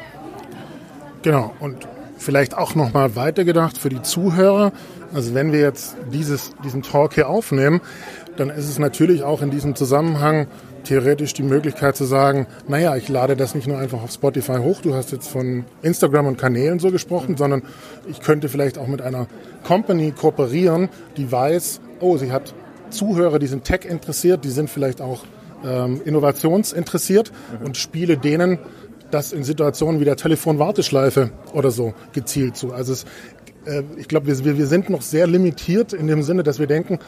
Genau, 1.24 1.52
und 1.60 1.88
vielleicht 2.18 2.56
auch 2.56 2.76
nochmal 2.76 3.16
weitergedacht 3.16 3.80
für 3.80 3.90
die 3.90 4.04
Zuhörer. 4.04 4.74
Also 5.12 5.34
wenn 5.34 5.52
wir 5.52 5.60
jetzt 5.60 5.98
dieses, 6.14 6.54
diesen 6.64 6.84
Talk 6.84 7.16
hier 7.16 7.30
aufnehmen, 7.30 7.82
dann 8.38 8.52
ist 8.52 8.70
es 8.70 8.78
natürlich 8.78 9.24
auch 9.24 9.42
in 9.42 9.50
diesem 9.50 9.76
Zusammenhang 9.76 10.46
theoretisch 10.86 11.34
die 11.34 11.44
Möglichkeit 11.44 11.96
zu 11.96 12.06
sagen, 12.06 12.48
naja, 12.68 12.96
ich 12.96 13.10
lade 13.10 13.36
das 13.36 13.56
nicht 13.56 13.68
nur 13.68 13.78
einfach 13.78 14.02
auf 14.02 14.12
Spotify 14.12 14.58
hoch, 14.58 14.82
du 14.82 14.96
hast 14.96 15.12
jetzt 15.12 15.28
von 15.28 15.66
Instagram 15.82 16.28
und 16.28 16.38
Kanälen 16.38 16.80
so 16.80 16.92
gesprochen, 16.92 17.38
sondern 17.38 17.64
ich 18.10 18.22
könnte 18.22 18.48
vielleicht 18.50 18.78
auch 18.78 18.88
mit 18.88 19.02
einer 19.02 19.28
Company 19.64 20.12
kooperieren, 20.12 20.90
die 21.18 21.32
weiß, 21.32 21.82
oh, 22.00 22.18
sie 22.18 22.32
hat 22.32 22.54
Zuhörer, 22.90 23.40
die 23.40 23.48
sind 23.48 23.64
Tech 23.66 23.86
interessiert, 23.86 24.46
die 24.46 24.50
sind 24.50 24.70
vielleicht 24.70 25.02
auch 25.02 25.24
ähm, 25.66 26.02
innovationsinteressiert 26.06 27.32
mhm. 27.60 27.66
und 27.66 27.78
spiele 27.78 28.18
denen 28.18 28.60
das 29.12 29.34
in 29.34 29.44
Situationen 29.44 30.00
wie 30.00 30.06
der 30.06 30.18
Telefonwarteschleife 30.18 31.32
oder 31.54 31.72
so 31.72 31.94
gezielt 32.14 32.58
zu. 32.58 32.74
Also 32.74 32.94
es 32.94 33.06
ich 33.98 34.08
glaube, 34.08 34.28
wir, 34.28 34.58
wir 34.58 34.68
sind 34.68 34.90
noch 34.90 35.02
sehr 35.02 35.28
limitiert 35.28 35.94
in 35.94 36.08
dem 36.08 36.22
Sinne, 36.22 36.44
dass 36.44 36.60
wir 36.60 36.68
denken, 36.68 37.00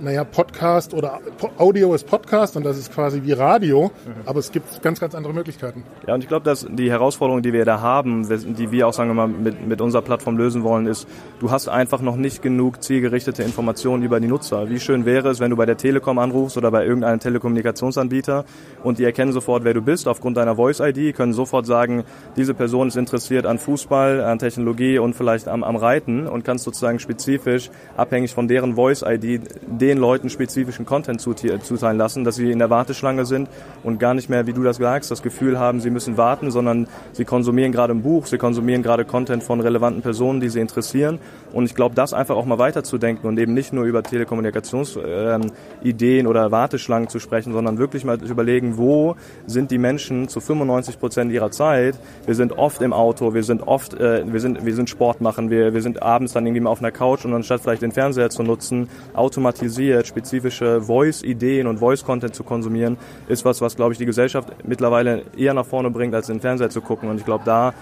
naja, 0.00 0.24
Podcast 0.24 0.94
oder 0.94 1.20
Audio 1.58 1.94
ist 1.94 2.06
Podcast 2.06 2.56
und 2.56 2.64
das 2.64 2.78
ist 2.78 2.92
quasi 2.92 3.22
wie 3.24 3.32
Radio, 3.32 3.90
mhm. 4.04 4.12
aber 4.24 4.38
es 4.38 4.50
gibt 4.52 4.82
ganz, 4.82 5.00
ganz 5.00 5.14
andere 5.14 5.32
Möglichkeiten. 5.32 5.84
Ja, 6.06 6.14
und 6.14 6.22
ich 6.22 6.28
glaube, 6.28 6.44
dass 6.44 6.66
die 6.70 6.90
Herausforderung, 6.90 7.42
die 7.42 7.52
wir 7.52 7.64
da 7.64 7.80
haben, 7.80 8.26
die 8.28 8.70
wir 8.70 8.88
auch, 8.88 8.92
sagen 8.92 9.10
wir 9.10 9.14
mal, 9.14 9.28
mit, 9.28 9.66
mit 9.66 9.80
unserer 9.80 10.02
Plattform 10.02 10.36
lösen 10.36 10.62
wollen, 10.62 10.86
ist, 10.86 11.06
du 11.40 11.50
hast 11.50 11.68
einfach 11.68 12.00
noch 12.00 12.16
nicht 12.16 12.42
genug 12.42 12.82
zielgerichtete 12.82 13.42
Informationen 13.42 14.02
über 14.02 14.20
die 14.20 14.28
Nutzer. 14.28 14.70
Wie 14.70 14.80
schön 14.80 15.04
wäre 15.04 15.30
es, 15.30 15.40
wenn 15.40 15.50
du 15.50 15.56
bei 15.56 15.66
der 15.66 15.76
Telekom 15.76 16.18
anrufst 16.18 16.56
oder 16.56 16.70
bei 16.70 16.84
irgendeinem 16.84 17.20
Telekommunikationsanbieter 17.20 18.44
und 18.82 18.98
die 18.98 19.04
erkennen 19.04 19.32
sofort, 19.32 19.64
wer 19.64 19.74
du 19.74 19.82
bist, 19.82 20.08
aufgrund 20.08 20.36
deiner 20.36 20.56
Voice-ID, 20.56 21.14
können 21.14 21.32
sofort 21.32 21.66
sagen, 21.66 22.04
diese 22.36 22.54
Person 22.54 22.88
ist 22.88 22.96
interessiert 22.96 23.46
an 23.46 23.58
Fußball, 23.58 24.22
an 24.22 24.38
Technologie 24.38 24.98
und 24.98 25.14
vielleicht 25.14 25.48
am, 25.48 25.64
am 25.64 25.76
Reiten 25.76 26.05
Leuten 26.06 26.26
und 26.26 26.44
kannst 26.44 26.64
sozusagen 26.64 26.98
spezifisch, 26.98 27.70
abhängig 27.96 28.34
von 28.34 28.48
deren 28.48 28.74
Voice-ID, 28.74 29.40
den 29.66 29.98
Leuten 29.98 30.30
spezifischen 30.30 30.86
Content 30.86 31.20
zuteilen 31.20 31.98
lassen, 31.98 32.24
dass 32.24 32.36
sie 32.36 32.50
in 32.50 32.58
der 32.58 32.70
Warteschlange 32.70 33.26
sind 33.26 33.48
und 33.82 33.98
gar 33.98 34.14
nicht 34.14 34.30
mehr, 34.30 34.46
wie 34.46 34.52
du 34.52 34.62
das 34.62 34.76
sagst, 34.76 35.10
das 35.10 35.22
Gefühl 35.22 35.58
haben, 35.58 35.80
sie 35.80 35.90
müssen 35.90 36.16
warten, 36.16 36.50
sondern 36.50 36.88
sie 37.12 37.24
konsumieren 37.24 37.72
gerade 37.72 37.92
ein 37.92 38.02
Buch, 38.02 38.26
sie 38.26 38.38
konsumieren 38.38 38.82
gerade 38.82 39.04
Content 39.04 39.42
von 39.42 39.60
relevanten 39.60 40.02
Personen, 40.02 40.40
die 40.40 40.48
sie 40.48 40.60
interessieren. 40.60 41.18
Und 41.52 41.64
ich 41.64 41.74
glaube, 41.74 41.94
das 41.94 42.12
einfach 42.12 42.36
auch 42.36 42.46
mal 42.46 42.58
weiterzudenken 42.58 43.28
und 43.28 43.38
eben 43.38 43.54
nicht 43.54 43.72
nur 43.72 43.84
über 43.84 44.02
Telekommunikationsideen 44.02 46.20
ähm, 46.20 46.26
oder 46.26 46.50
Warteschlangen 46.50 47.08
zu 47.08 47.18
sprechen, 47.18 47.52
sondern 47.52 47.78
wirklich 47.78 48.04
mal 48.04 48.22
überlegen, 48.22 48.76
wo 48.76 49.16
sind 49.46 49.70
die 49.70 49.78
Menschen 49.78 50.28
zu 50.28 50.40
95 50.40 50.98
Prozent 50.98 51.32
ihrer 51.32 51.50
Zeit. 51.50 51.98
Wir 52.26 52.34
sind 52.34 52.52
oft 52.52 52.82
im 52.82 52.92
Auto, 52.92 53.34
wir 53.34 53.42
sind 53.42 53.66
oft, 53.66 53.94
äh, 53.94 54.30
wir 54.30 54.40
sind, 54.40 54.66
wir 54.66 54.74
sind 54.74 54.90
Sport 54.90 55.20
machen, 55.20 55.50
wir, 55.50 55.74
wir 55.74 55.82
sind 55.82 55.95
abends 56.02 56.32
dann 56.32 56.46
irgendwie 56.46 56.60
mal 56.60 56.70
auf 56.70 56.80
einer 56.80 56.92
Couch 56.92 57.24
und 57.24 57.34
anstatt 57.34 57.60
vielleicht 57.60 57.82
den 57.82 57.92
Fernseher 57.92 58.30
zu 58.30 58.42
nutzen, 58.42 58.88
automatisiert 59.14 60.06
spezifische 60.06 60.80
Voice-Ideen 60.82 61.66
und 61.66 61.78
Voice-Content 61.78 62.34
zu 62.34 62.44
konsumieren, 62.44 62.96
ist 63.28 63.44
was, 63.44 63.60
was, 63.60 63.76
glaube 63.76 63.92
ich, 63.92 63.98
die 63.98 64.06
Gesellschaft 64.06 64.48
mittlerweile 64.64 65.24
eher 65.36 65.54
nach 65.54 65.66
vorne 65.66 65.90
bringt, 65.90 66.14
als 66.14 66.26
den 66.26 66.40
Fernseher 66.40 66.70
zu 66.70 66.80
gucken. 66.80 67.08
Und 67.08 67.18
ich 67.18 67.24
glaube, 67.24 67.44
da 67.44 67.74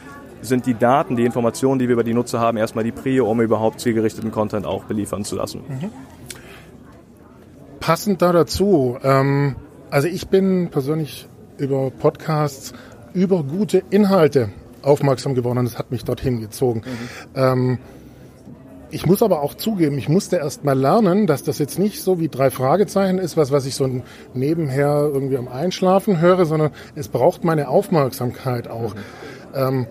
sind 0.42 0.66
die 0.66 0.74
Daten, 0.74 1.16
die 1.16 1.24
Informationen, 1.24 1.78
die 1.78 1.88
wir 1.88 1.94
über 1.94 2.04
die 2.04 2.14
Nutzer 2.14 2.40
haben, 2.40 2.56
erstmal 2.56 2.84
die 2.84 2.92
Prio, 2.92 3.30
um 3.30 3.40
überhaupt 3.40 3.80
zielgerichteten 3.80 4.30
Content 4.30 4.66
auch 4.66 4.84
beliefern 4.84 5.24
zu 5.24 5.36
lassen. 5.36 5.62
Mhm. 5.68 5.90
Passend 7.80 8.22
da 8.22 8.32
dazu, 8.32 8.98
ähm, 9.02 9.56
also 9.90 10.08
ich 10.08 10.28
bin 10.28 10.70
persönlich 10.70 11.28
über 11.58 11.90
Podcasts, 11.90 12.72
über 13.12 13.42
gute 13.42 13.82
Inhalte 13.90 14.50
aufmerksam 14.82 15.34
geworden 15.34 15.58
und 15.58 15.64
das 15.66 15.78
hat 15.78 15.90
mich 15.90 16.04
dorthin 16.04 16.40
gezogen. 16.40 16.82
Mhm. 16.84 17.40
Ähm, 17.40 17.78
ich 18.94 19.06
muss 19.06 19.24
aber 19.24 19.42
auch 19.42 19.54
zugeben, 19.54 19.98
ich 19.98 20.08
musste 20.08 20.36
erst 20.36 20.64
mal 20.64 20.78
lernen, 20.78 21.26
dass 21.26 21.42
das 21.42 21.58
jetzt 21.58 21.80
nicht 21.80 22.00
so 22.00 22.20
wie 22.20 22.28
drei 22.28 22.50
Fragezeichen 22.50 23.18
ist, 23.18 23.36
was, 23.36 23.50
was 23.50 23.66
ich 23.66 23.74
so 23.74 24.02
nebenher 24.34 25.10
irgendwie 25.12 25.36
am 25.36 25.48
Einschlafen 25.48 26.20
höre, 26.20 26.46
sondern 26.46 26.70
es 26.94 27.08
braucht 27.08 27.42
meine 27.42 27.68
Aufmerksamkeit 27.68 28.68
auch. 28.68 28.94
Mhm. 28.94 29.00
Ähm, 29.52 29.86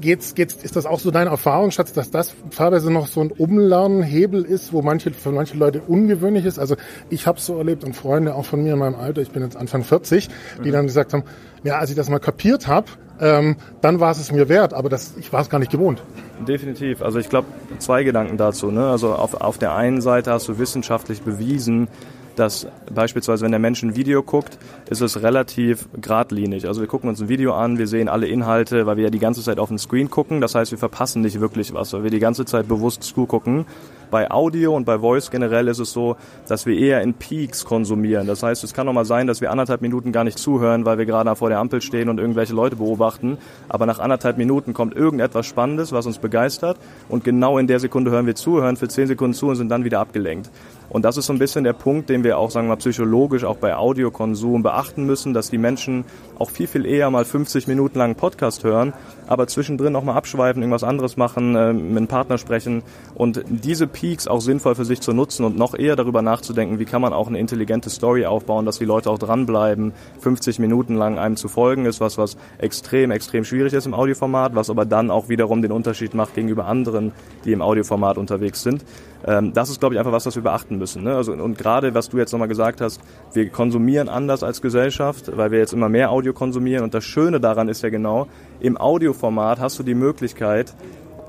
geht's, 0.00 0.34
geht's, 0.34 0.54
ist 0.54 0.76
das 0.76 0.86
auch 0.86 0.98
so 0.98 1.10
deine 1.10 1.28
Erfahrung, 1.28 1.72
Schatz, 1.72 1.92
dass 1.92 2.10
das 2.10 2.34
teilweise 2.56 2.90
noch 2.90 3.06
so 3.06 3.20
ein 3.20 3.32
Umlernhebel 3.32 4.44
ist, 4.44 4.72
wo 4.72 4.80
manche, 4.80 5.10
für 5.10 5.30
manche 5.30 5.58
Leute 5.58 5.82
ungewöhnlich 5.86 6.46
ist? 6.46 6.58
Also 6.58 6.76
ich 7.10 7.26
habe 7.26 7.38
so 7.38 7.58
erlebt 7.58 7.84
und 7.84 7.94
Freunde 7.94 8.34
auch 8.34 8.46
von 8.46 8.62
mir 8.62 8.72
in 8.72 8.78
meinem 8.78 8.94
Alter, 8.94 9.20
ich 9.20 9.30
bin 9.30 9.42
jetzt 9.42 9.58
Anfang 9.58 9.84
40, 9.84 10.30
die 10.64 10.68
mhm. 10.68 10.72
dann 10.72 10.86
gesagt 10.86 11.12
haben, 11.12 11.24
ja, 11.64 11.78
als 11.78 11.90
ich 11.90 11.96
das 11.96 12.08
mal 12.08 12.18
kapiert 12.18 12.66
habe, 12.66 12.86
ähm, 13.20 13.56
dann 13.80 14.00
war 14.00 14.10
es 14.10 14.18
es 14.18 14.32
mir 14.32 14.48
wert, 14.48 14.74
aber 14.74 14.88
das, 14.88 15.14
ich 15.18 15.32
war 15.32 15.40
es 15.42 15.50
gar 15.50 15.58
nicht 15.58 15.70
gewohnt. 15.70 16.02
Definitiv. 16.46 17.02
Also 17.02 17.18
ich 17.18 17.28
glaube, 17.28 17.48
zwei 17.78 18.02
Gedanken 18.02 18.36
dazu. 18.36 18.70
Ne? 18.70 18.88
Also 18.88 19.14
auf, 19.14 19.34
auf 19.34 19.58
der 19.58 19.74
einen 19.74 20.00
Seite 20.00 20.32
hast 20.32 20.48
du 20.48 20.58
wissenschaftlich 20.58 21.22
bewiesen, 21.22 21.88
dass 22.36 22.66
beispielsweise, 22.92 23.44
wenn 23.44 23.50
der 23.50 23.60
Mensch 23.60 23.82
ein 23.82 23.96
Video 23.96 24.22
guckt, 24.22 24.58
ist 24.88 25.02
es 25.02 25.22
relativ 25.22 25.88
geradlinig. 26.00 26.66
Also 26.66 26.80
wir 26.80 26.88
gucken 26.88 27.08
uns 27.10 27.20
ein 27.20 27.28
Video 27.28 27.54
an, 27.54 27.78
wir 27.78 27.86
sehen 27.86 28.08
alle 28.08 28.26
Inhalte, 28.26 28.86
weil 28.86 28.96
wir 28.96 29.04
ja 29.04 29.10
die 29.10 29.18
ganze 29.18 29.42
Zeit 29.42 29.58
auf 29.58 29.68
den 29.68 29.78
Screen 29.78 30.08
gucken. 30.10 30.40
Das 30.40 30.54
heißt, 30.54 30.70
wir 30.70 30.78
verpassen 30.78 31.22
nicht 31.22 31.40
wirklich 31.40 31.74
was, 31.74 31.92
weil 31.92 32.04
wir 32.04 32.10
die 32.10 32.18
ganze 32.18 32.44
Zeit 32.46 32.68
bewusst 32.68 33.02
zugucken. 33.02 33.66
Bei 34.10 34.30
Audio 34.30 34.74
und 34.74 34.84
bei 34.84 34.98
Voice 34.98 35.30
generell 35.30 35.68
ist 35.68 35.78
es 35.78 35.92
so, 35.92 36.16
dass 36.48 36.66
wir 36.66 36.76
eher 36.76 37.00
in 37.02 37.14
Peaks 37.14 37.64
konsumieren. 37.64 38.26
Das 38.26 38.42
heißt, 38.42 38.64
es 38.64 38.74
kann 38.74 38.88
auch 38.88 38.92
mal 38.92 39.04
sein, 39.04 39.26
dass 39.26 39.40
wir 39.40 39.50
anderthalb 39.50 39.82
Minuten 39.82 40.12
gar 40.12 40.24
nicht 40.24 40.38
zuhören, 40.38 40.84
weil 40.84 40.98
wir 40.98 41.06
gerade 41.06 41.34
vor 41.36 41.48
der 41.48 41.58
Ampel 41.58 41.80
stehen 41.80 42.08
und 42.08 42.18
irgendwelche 42.18 42.52
Leute 42.52 42.76
beobachten. 42.76 43.38
Aber 43.68 43.86
nach 43.86 43.98
anderthalb 43.98 44.36
Minuten 44.38 44.74
kommt 44.74 44.96
irgendetwas 44.96 45.46
Spannendes, 45.46 45.92
was 45.92 46.06
uns 46.06 46.18
begeistert. 46.18 46.76
Und 47.08 47.24
genau 47.24 47.58
in 47.58 47.66
der 47.66 47.78
Sekunde 47.78 48.10
hören 48.10 48.26
wir 48.26 48.34
zu, 48.34 48.60
hören 48.60 48.76
für 48.76 48.88
zehn 48.88 49.06
Sekunden 49.06 49.34
zu 49.34 49.48
und 49.48 49.56
sind 49.56 49.68
dann 49.68 49.84
wieder 49.84 50.00
abgelenkt. 50.00 50.50
Und 50.90 51.04
das 51.04 51.16
ist 51.16 51.26
so 51.26 51.32
ein 51.32 51.38
bisschen 51.38 51.62
der 51.62 51.72
Punkt, 51.72 52.10
den 52.10 52.24
wir 52.24 52.36
auch, 52.36 52.50
sagen 52.50 52.66
wir 52.66 52.74
mal, 52.74 52.76
psychologisch 52.76 53.44
auch 53.44 53.56
bei 53.56 53.76
Audiokonsum 53.76 54.64
beachten 54.64 55.06
müssen, 55.06 55.32
dass 55.32 55.48
die 55.48 55.56
Menschen 55.56 56.04
auch 56.38 56.50
viel, 56.50 56.66
viel 56.66 56.84
eher 56.84 57.08
mal 57.10 57.24
50 57.24 57.68
Minuten 57.68 57.98
lang 57.98 58.16
Podcast 58.16 58.64
hören, 58.64 58.92
aber 59.28 59.46
zwischendrin 59.46 59.94
auch 59.94 60.02
mal 60.02 60.14
abschweifen, 60.14 60.62
irgendwas 60.62 60.82
anderes 60.82 61.16
machen, 61.16 61.54
äh, 61.54 61.72
mit 61.72 61.96
einem 61.96 62.08
Partner 62.08 62.38
sprechen 62.38 62.82
und 63.14 63.44
diese 63.48 63.86
Peaks 63.86 64.26
auch 64.26 64.40
sinnvoll 64.40 64.74
für 64.74 64.84
sich 64.84 65.00
zu 65.00 65.12
nutzen 65.12 65.44
und 65.44 65.56
noch 65.56 65.74
eher 65.74 65.94
darüber 65.94 66.22
nachzudenken, 66.22 66.80
wie 66.80 66.86
kann 66.86 67.02
man 67.02 67.12
auch 67.12 67.28
eine 67.28 67.38
intelligente 67.38 67.88
Story 67.88 68.26
aufbauen, 68.26 68.66
dass 68.66 68.78
die 68.78 68.84
Leute 68.84 69.10
auch 69.10 69.18
dranbleiben, 69.18 69.92
50 70.18 70.58
Minuten 70.58 70.96
lang 70.96 71.18
einem 71.18 71.36
zu 71.36 71.46
folgen, 71.46 71.86
ist 71.86 72.00
was, 72.00 72.18
was 72.18 72.36
extrem, 72.58 73.12
extrem 73.12 73.44
schwierig 73.44 73.72
ist 73.74 73.86
im 73.86 73.94
Audioformat, 73.94 74.56
was 74.56 74.70
aber 74.70 74.86
dann 74.86 75.12
auch 75.12 75.28
wiederum 75.28 75.62
den 75.62 75.70
Unterschied 75.70 76.14
macht 76.14 76.34
gegenüber 76.34 76.66
anderen, 76.66 77.12
die 77.44 77.52
im 77.52 77.62
Audioformat 77.62 78.18
unterwegs 78.18 78.62
sind. 78.62 78.84
Ähm, 79.26 79.52
das 79.52 79.70
ist, 79.70 79.80
glaube 79.80 79.94
ich, 79.94 79.98
einfach 79.98 80.12
was, 80.12 80.26
was 80.26 80.34
wir 80.34 80.42
beachten 80.42 80.78
müssen. 80.78 81.02
Ne? 81.04 81.14
Also, 81.14 81.32
und 81.32 81.58
gerade, 81.58 81.94
was 81.94 82.08
du 82.08 82.18
jetzt 82.18 82.32
nochmal 82.32 82.48
gesagt 82.48 82.80
hast, 82.80 83.00
wir 83.32 83.48
konsumieren 83.50 84.08
anders 84.08 84.42
als 84.42 84.62
Gesellschaft, 84.62 85.36
weil 85.36 85.50
wir 85.50 85.58
jetzt 85.58 85.72
immer 85.72 85.88
mehr 85.88 86.10
Audio 86.10 86.32
konsumieren. 86.32 86.84
Und 86.84 86.94
das 86.94 87.04
Schöne 87.04 87.40
daran 87.40 87.68
ist 87.68 87.82
ja 87.82 87.90
genau, 87.90 88.28
im 88.60 88.76
Audioformat 88.76 89.60
hast 89.60 89.78
du 89.78 89.82
die 89.82 89.94
Möglichkeit, 89.94 90.74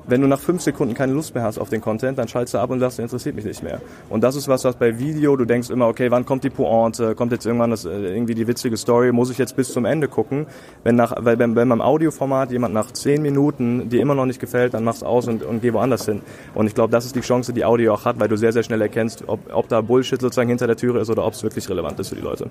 wenn 0.07 0.21
du 0.21 0.27
nach 0.27 0.39
fünf 0.39 0.61
Sekunden 0.61 0.93
keine 0.93 1.13
Lust 1.13 1.35
mehr 1.35 1.43
hast 1.43 1.57
auf 1.57 1.69
den 1.69 1.81
Content, 1.81 2.17
dann 2.17 2.27
schaltest 2.27 2.53
du 2.53 2.57
ab 2.59 2.69
und 2.69 2.79
sagst, 2.79 2.99
interessiert 2.99 3.35
mich 3.35 3.45
nicht 3.45 3.63
mehr. 3.63 3.81
Und 4.09 4.23
das 4.23 4.35
ist 4.35 4.47
was, 4.47 4.63
was 4.63 4.75
bei 4.75 4.99
Video, 4.99 5.35
du 5.35 5.45
denkst 5.45 5.69
immer, 5.69 5.87
okay, 5.87 6.11
wann 6.11 6.25
kommt 6.25 6.43
die 6.43 6.49
Pointe, 6.49 7.15
kommt 7.15 7.31
jetzt 7.31 7.45
irgendwann 7.45 7.71
das, 7.71 7.85
äh, 7.85 7.89
irgendwie 7.89 8.35
die 8.35 8.47
witzige 8.47 8.77
Story, 8.77 9.11
muss 9.11 9.29
ich 9.29 9.37
jetzt 9.37 9.55
bis 9.55 9.71
zum 9.71 9.85
Ende 9.85 10.07
gucken? 10.07 10.47
Wenn 10.83 10.95
nach, 10.95 11.13
weil 11.19 11.39
wenn, 11.39 11.55
wenn 11.55 11.69
beim 11.69 11.81
Audioformat 11.81 12.51
jemand 12.51 12.73
nach 12.73 12.91
zehn 12.91 13.21
Minuten 13.21 13.89
dir 13.89 14.01
immer 14.01 14.15
noch 14.15 14.25
nicht 14.25 14.39
gefällt, 14.39 14.73
dann 14.73 14.83
mach's 14.83 15.03
aus 15.03 15.27
und, 15.27 15.43
und 15.43 15.61
geh 15.61 15.73
woanders 15.73 16.05
hin. 16.05 16.21
Und 16.53 16.67
ich 16.67 16.75
glaube, 16.75 16.91
das 16.91 17.05
ist 17.05 17.15
die 17.15 17.21
Chance, 17.21 17.53
die 17.53 17.65
Audio 17.65 17.93
auch 17.93 18.05
hat, 18.05 18.19
weil 18.19 18.27
du 18.27 18.37
sehr, 18.37 18.53
sehr 18.53 18.63
schnell 18.63 18.81
erkennst, 18.81 19.23
ob, 19.27 19.39
ob 19.53 19.67
da 19.67 19.81
Bullshit 19.81 20.19
sozusagen 20.19 20.49
hinter 20.49 20.67
der 20.67 20.77
Türe 20.77 20.99
ist 20.99 21.09
oder 21.09 21.25
ob 21.25 21.33
es 21.33 21.43
wirklich 21.43 21.69
relevant 21.69 21.99
ist 21.99 22.09
für 22.09 22.15
die 22.15 22.21
Leute. 22.21 22.49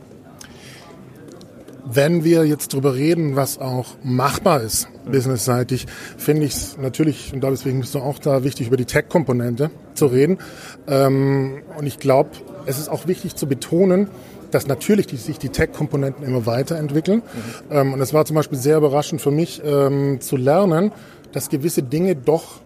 Wenn 1.85 2.25
wir 2.25 2.45
jetzt 2.45 2.73
drüber 2.73 2.95
reden, 2.95 3.37
was 3.37 3.59
auch 3.59 3.87
machbar 4.03 4.61
ist, 4.63 4.89
businessseitig, 5.11 5.87
finde 6.17 6.47
ich 6.47 6.55
es 6.55 6.79
natürlich, 6.79 7.33
und 7.33 7.43
deswegen 7.43 7.81
bist 7.81 7.95
du 7.95 8.01
auch 8.01 8.19
da, 8.19 8.45
wichtig, 8.45 8.69
über 8.69 8.77
die 8.77 8.85
Tech-Komponente 8.85 9.71
zu 9.95 10.07
reden. 10.07 10.39
Ähm, 10.87 11.63
und 11.79 11.87
ich 11.87 11.99
glaube, 11.99 12.31
es 12.67 12.79
ist 12.79 12.89
auch 12.89 13.07
wichtig 13.07 13.37
zu 13.37 13.47
betonen, 13.47 14.09
dass 14.51 14.67
natürlich 14.67 15.07
die, 15.07 15.17
sich 15.17 15.39
die 15.39 15.49
Tech-Komponenten 15.49 16.25
immer 16.25 16.47
weiterentwickeln. 16.47 17.23
Mhm. 17.23 17.77
Ähm, 17.77 17.93
und 17.95 18.01
es 18.01 18.13
war 18.13 18.25
zum 18.25 18.37
Beispiel 18.37 18.59
sehr 18.59 18.77
überraschend 18.77 19.21
für 19.21 19.31
mich 19.31 19.63
ähm, 19.65 20.21
zu 20.21 20.37
lernen, 20.37 20.93
dass 21.33 21.49
gewisse 21.49 21.83
Dinge 21.83 22.17
doch 22.17 22.61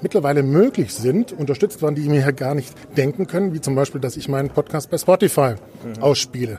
mittlerweile 0.00 0.42
möglich 0.42 0.92
sind, 0.94 1.32
unterstützt 1.32 1.80
waren, 1.82 1.94
die 1.94 2.02
ich 2.02 2.08
mir 2.08 2.20
ja 2.20 2.30
gar 2.32 2.54
nicht 2.54 2.74
denken 2.96 3.26
können, 3.26 3.54
wie 3.54 3.60
zum 3.60 3.74
Beispiel, 3.74 4.00
dass 4.00 4.16
ich 4.16 4.28
meinen 4.28 4.48
Podcast 4.48 4.90
bei 4.90 4.98
Spotify 4.98 5.54
mhm. 5.84 6.02
ausspiele 6.02 6.58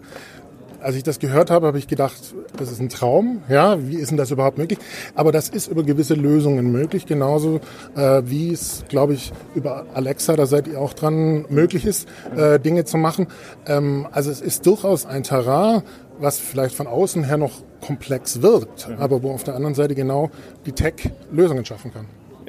als 0.83 0.95
ich 0.95 1.03
das 1.03 1.19
gehört 1.19 1.49
habe, 1.49 1.67
habe 1.67 1.77
ich 1.77 1.87
gedacht, 1.87 2.35
das 2.57 2.71
ist 2.71 2.79
ein 2.79 2.89
Traum. 2.89 3.41
Ja, 3.49 3.77
wie 3.87 3.95
ist 3.95 4.11
denn 4.11 4.17
das 4.17 4.31
überhaupt 4.31 4.57
möglich? 4.57 4.79
Aber 5.15 5.31
das 5.31 5.49
ist 5.49 5.67
über 5.67 5.83
gewisse 5.83 6.13
Lösungen 6.13 6.71
möglich, 6.71 7.05
genauso 7.05 7.59
äh, 7.95 8.21
wie 8.25 8.51
es, 8.51 8.83
glaube 8.89 9.13
ich, 9.13 9.31
über 9.55 9.85
Alexa, 9.93 10.35
da 10.35 10.45
seid 10.45 10.67
ihr 10.67 10.79
auch 10.79 10.93
dran, 10.93 11.45
möglich 11.49 11.85
ist, 11.85 12.07
äh, 12.35 12.59
Dinge 12.59 12.85
zu 12.85 12.97
machen. 12.97 13.27
Ähm, 13.65 14.07
also 14.11 14.31
es 14.31 14.41
ist 14.41 14.65
durchaus 14.65 15.05
ein 15.05 15.23
Terrain, 15.23 15.83
was 16.19 16.39
vielleicht 16.39 16.75
von 16.75 16.87
außen 16.87 17.23
her 17.23 17.37
noch 17.37 17.61
komplex 17.81 18.41
wirkt, 18.41 18.87
ja. 18.89 18.97
aber 18.99 19.23
wo 19.23 19.31
auf 19.31 19.43
der 19.43 19.55
anderen 19.55 19.75
Seite 19.75 19.95
genau 19.95 20.29
die 20.65 20.71
Tech 20.71 21.11
Lösungen 21.31 21.65
schaffen 21.65 21.93
kann. 21.93 22.05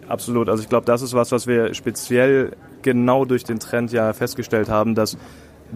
Absolut. 0.08 0.48
Also 0.48 0.62
ich 0.62 0.68
glaube, 0.68 0.86
das 0.86 1.02
ist 1.02 1.14
was, 1.14 1.32
was 1.32 1.46
wir 1.46 1.74
speziell 1.74 2.52
genau 2.82 3.24
durch 3.24 3.44
den 3.44 3.58
Trend 3.58 3.90
ja 3.92 4.12
festgestellt 4.12 4.68
haben, 4.68 4.94
dass 4.94 5.16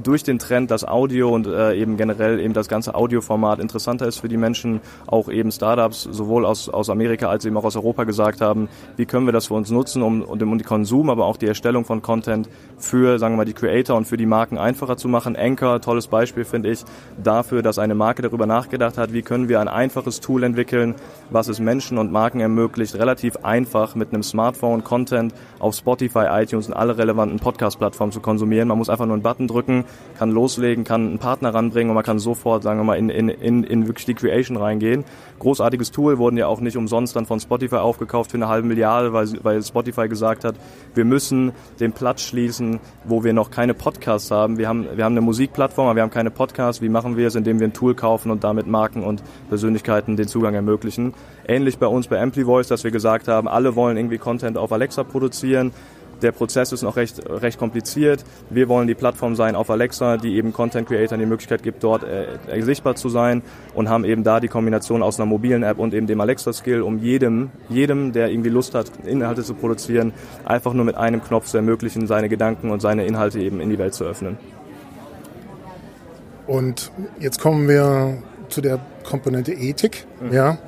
durch 0.02 0.22
den 0.22 0.38
Trend, 0.38 0.70
dass 0.70 0.86
Audio 0.86 1.28
und 1.30 1.46
äh, 1.46 1.74
eben 1.74 1.96
generell 1.96 2.40
eben 2.40 2.54
das 2.54 2.68
ganze 2.68 2.94
Audioformat 2.94 3.58
interessanter 3.58 4.06
ist 4.06 4.18
für 4.18 4.28
die 4.28 4.36
Menschen, 4.36 4.80
auch 5.06 5.28
eben 5.28 5.50
Startups 5.50 6.02
sowohl 6.02 6.44
aus, 6.44 6.68
aus 6.68 6.90
Amerika 6.90 7.28
als 7.28 7.44
eben 7.44 7.56
auch 7.56 7.64
aus 7.64 7.76
Europa 7.76 8.04
gesagt 8.04 8.40
haben, 8.40 8.68
wie 8.96 9.06
können 9.06 9.26
wir 9.26 9.32
das 9.32 9.46
für 9.48 9.54
uns 9.54 9.70
nutzen, 9.70 10.02
um, 10.02 10.22
um 10.22 10.38
den 10.38 10.62
Konsum, 10.62 11.10
aber 11.10 11.26
auch 11.26 11.36
die 11.36 11.46
Erstellung 11.46 11.84
von 11.84 12.02
Content 12.02 12.48
für, 12.76 13.18
sagen 13.18 13.34
wir 13.34 13.38
mal, 13.38 13.44
die 13.44 13.52
Creator 13.52 13.96
und 13.96 14.06
für 14.06 14.16
die 14.16 14.26
Marken 14.26 14.58
einfacher 14.58 14.96
zu 14.96 15.08
machen. 15.08 15.36
Anchor, 15.36 15.80
tolles 15.80 16.06
Beispiel 16.06 16.44
finde 16.44 16.70
ich, 16.70 16.84
dafür, 17.22 17.62
dass 17.62 17.78
eine 17.78 17.94
Marke 17.94 18.22
darüber 18.22 18.46
nachgedacht 18.46 18.98
hat, 18.98 19.12
wie 19.12 19.22
können 19.22 19.48
wir 19.48 19.60
ein 19.60 19.68
einfaches 19.68 20.20
Tool 20.20 20.42
entwickeln, 20.42 20.94
was 21.30 21.48
es 21.48 21.60
Menschen 21.60 21.98
und 21.98 22.12
Marken 22.12 22.40
ermöglicht, 22.40 22.94
relativ 22.94 23.36
einfach 23.42 23.94
mit 23.94 24.12
einem 24.12 24.22
Smartphone 24.22 24.84
Content 24.84 25.34
auf 25.58 25.74
Spotify, 25.74 26.26
iTunes 26.30 26.68
und 26.68 26.74
alle 26.74 26.96
relevanten 26.98 27.38
Podcast-Plattformen 27.38 28.12
zu 28.12 28.20
konsumieren. 28.20 28.68
Man 28.68 28.78
muss 28.78 28.88
einfach 28.88 29.06
nur 29.06 29.14
einen 29.14 29.22
Button 29.22 29.48
drücken, 29.48 29.84
kann 30.18 30.30
loslegen, 30.32 30.84
kann 30.84 31.06
einen 31.06 31.18
Partner 31.18 31.54
ranbringen 31.54 31.90
und 31.90 31.94
man 31.94 32.04
kann 32.04 32.18
sofort, 32.18 32.64
sagen 32.64 32.80
wir 32.80 32.84
mal, 32.84 32.96
in, 32.96 33.08
in, 33.08 33.28
in, 33.28 33.62
in 33.62 33.86
wirklich 33.86 34.04
die 34.04 34.14
Creation 34.14 34.56
reingehen. 34.56 35.04
Großartiges 35.38 35.92
Tool, 35.92 36.18
wurden 36.18 36.36
ja 36.36 36.48
auch 36.48 36.60
nicht 36.60 36.76
umsonst 36.76 37.14
dann 37.14 37.24
von 37.24 37.38
Spotify 37.38 37.76
aufgekauft 37.76 38.32
für 38.32 38.36
eine 38.36 38.48
halbe 38.48 38.66
Milliarde, 38.66 39.12
weil, 39.12 39.28
weil 39.42 39.62
Spotify 39.62 40.08
gesagt 40.08 40.44
hat, 40.44 40.56
wir 40.94 41.04
müssen 41.04 41.52
den 41.78 41.92
Platz 41.92 42.22
schließen, 42.22 42.80
wo 43.04 43.22
wir 43.22 43.32
noch 43.32 43.52
keine 43.52 43.74
Podcasts 43.74 44.32
haben. 44.32 44.58
Wir 44.58 44.68
haben, 44.68 44.88
wir 44.96 45.04
haben 45.04 45.12
eine 45.12 45.20
Musikplattform, 45.20 45.86
aber 45.86 45.96
wir 45.96 46.02
haben 46.02 46.10
keine 46.10 46.32
Podcasts. 46.32 46.82
Wie 46.82 46.88
machen 46.88 47.16
wir 47.16 47.28
es? 47.28 47.36
Indem 47.36 47.60
wir 47.60 47.68
ein 47.68 47.72
Tool 47.72 47.94
kaufen 47.94 48.32
und 48.32 48.42
damit 48.42 48.66
Marken 48.66 49.04
und 49.04 49.22
Persönlichkeiten 49.48 50.16
den 50.16 50.26
Zugang 50.26 50.54
ermöglichen. 50.54 51.14
Ähnlich 51.46 51.78
bei 51.78 51.86
uns 51.86 52.08
bei 52.08 52.20
Ampli 52.20 52.44
Voice, 52.44 52.66
dass 52.66 52.82
wir 52.82 52.90
gesagt 52.90 53.28
haben, 53.28 53.46
alle 53.46 53.76
wollen 53.76 53.96
irgendwie 53.96 54.18
Content 54.18 54.58
auf 54.58 54.72
Alexa 54.72 55.04
produzieren. 55.04 55.72
Der 56.22 56.32
Prozess 56.32 56.72
ist 56.72 56.82
noch 56.82 56.96
recht, 56.96 57.20
recht 57.28 57.58
kompliziert. 57.58 58.24
Wir 58.50 58.68
wollen 58.68 58.88
die 58.88 58.94
Plattform 58.94 59.36
sein 59.36 59.54
auf 59.54 59.70
Alexa, 59.70 60.16
die 60.16 60.36
eben 60.36 60.52
Content 60.52 60.88
Creators 60.88 61.18
die 61.18 61.26
Möglichkeit 61.26 61.62
gibt, 61.62 61.84
dort 61.84 62.02
äh, 62.02 62.62
sichtbar 62.62 62.96
zu 62.96 63.08
sein 63.08 63.42
und 63.74 63.88
haben 63.88 64.04
eben 64.04 64.24
da 64.24 64.40
die 64.40 64.48
Kombination 64.48 65.02
aus 65.02 65.18
einer 65.18 65.26
mobilen 65.26 65.62
App 65.62 65.78
und 65.78 65.94
eben 65.94 66.06
dem 66.06 66.20
Alexa-Skill, 66.20 66.82
um 66.82 66.98
jedem, 66.98 67.50
jedem, 67.68 68.12
der 68.12 68.30
irgendwie 68.30 68.50
Lust 68.50 68.74
hat, 68.74 68.90
Inhalte 69.04 69.44
zu 69.44 69.54
produzieren, 69.54 70.12
einfach 70.44 70.72
nur 70.72 70.84
mit 70.84 70.96
einem 70.96 71.22
Knopf 71.22 71.46
zu 71.46 71.56
ermöglichen, 71.56 72.06
seine 72.06 72.28
Gedanken 72.28 72.70
und 72.70 72.80
seine 72.80 73.06
Inhalte 73.06 73.40
eben 73.40 73.60
in 73.60 73.70
die 73.70 73.78
Welt 73.78 73.94
zu 73.94 74.04
öffnen. 74.04 74.38
Und 76.46 76.90
jetzt 77.20 77.40
kommen 77.40 77.68
wir 77.68 78.22
zu 78.48 78.60
der 78.60 78.80
Komponente 79.04 79.52
Ethik. 79.52 80.06
Mhm. 80.20 80.32
Ja, 80.32 80.52
mhm. 80.52 80.58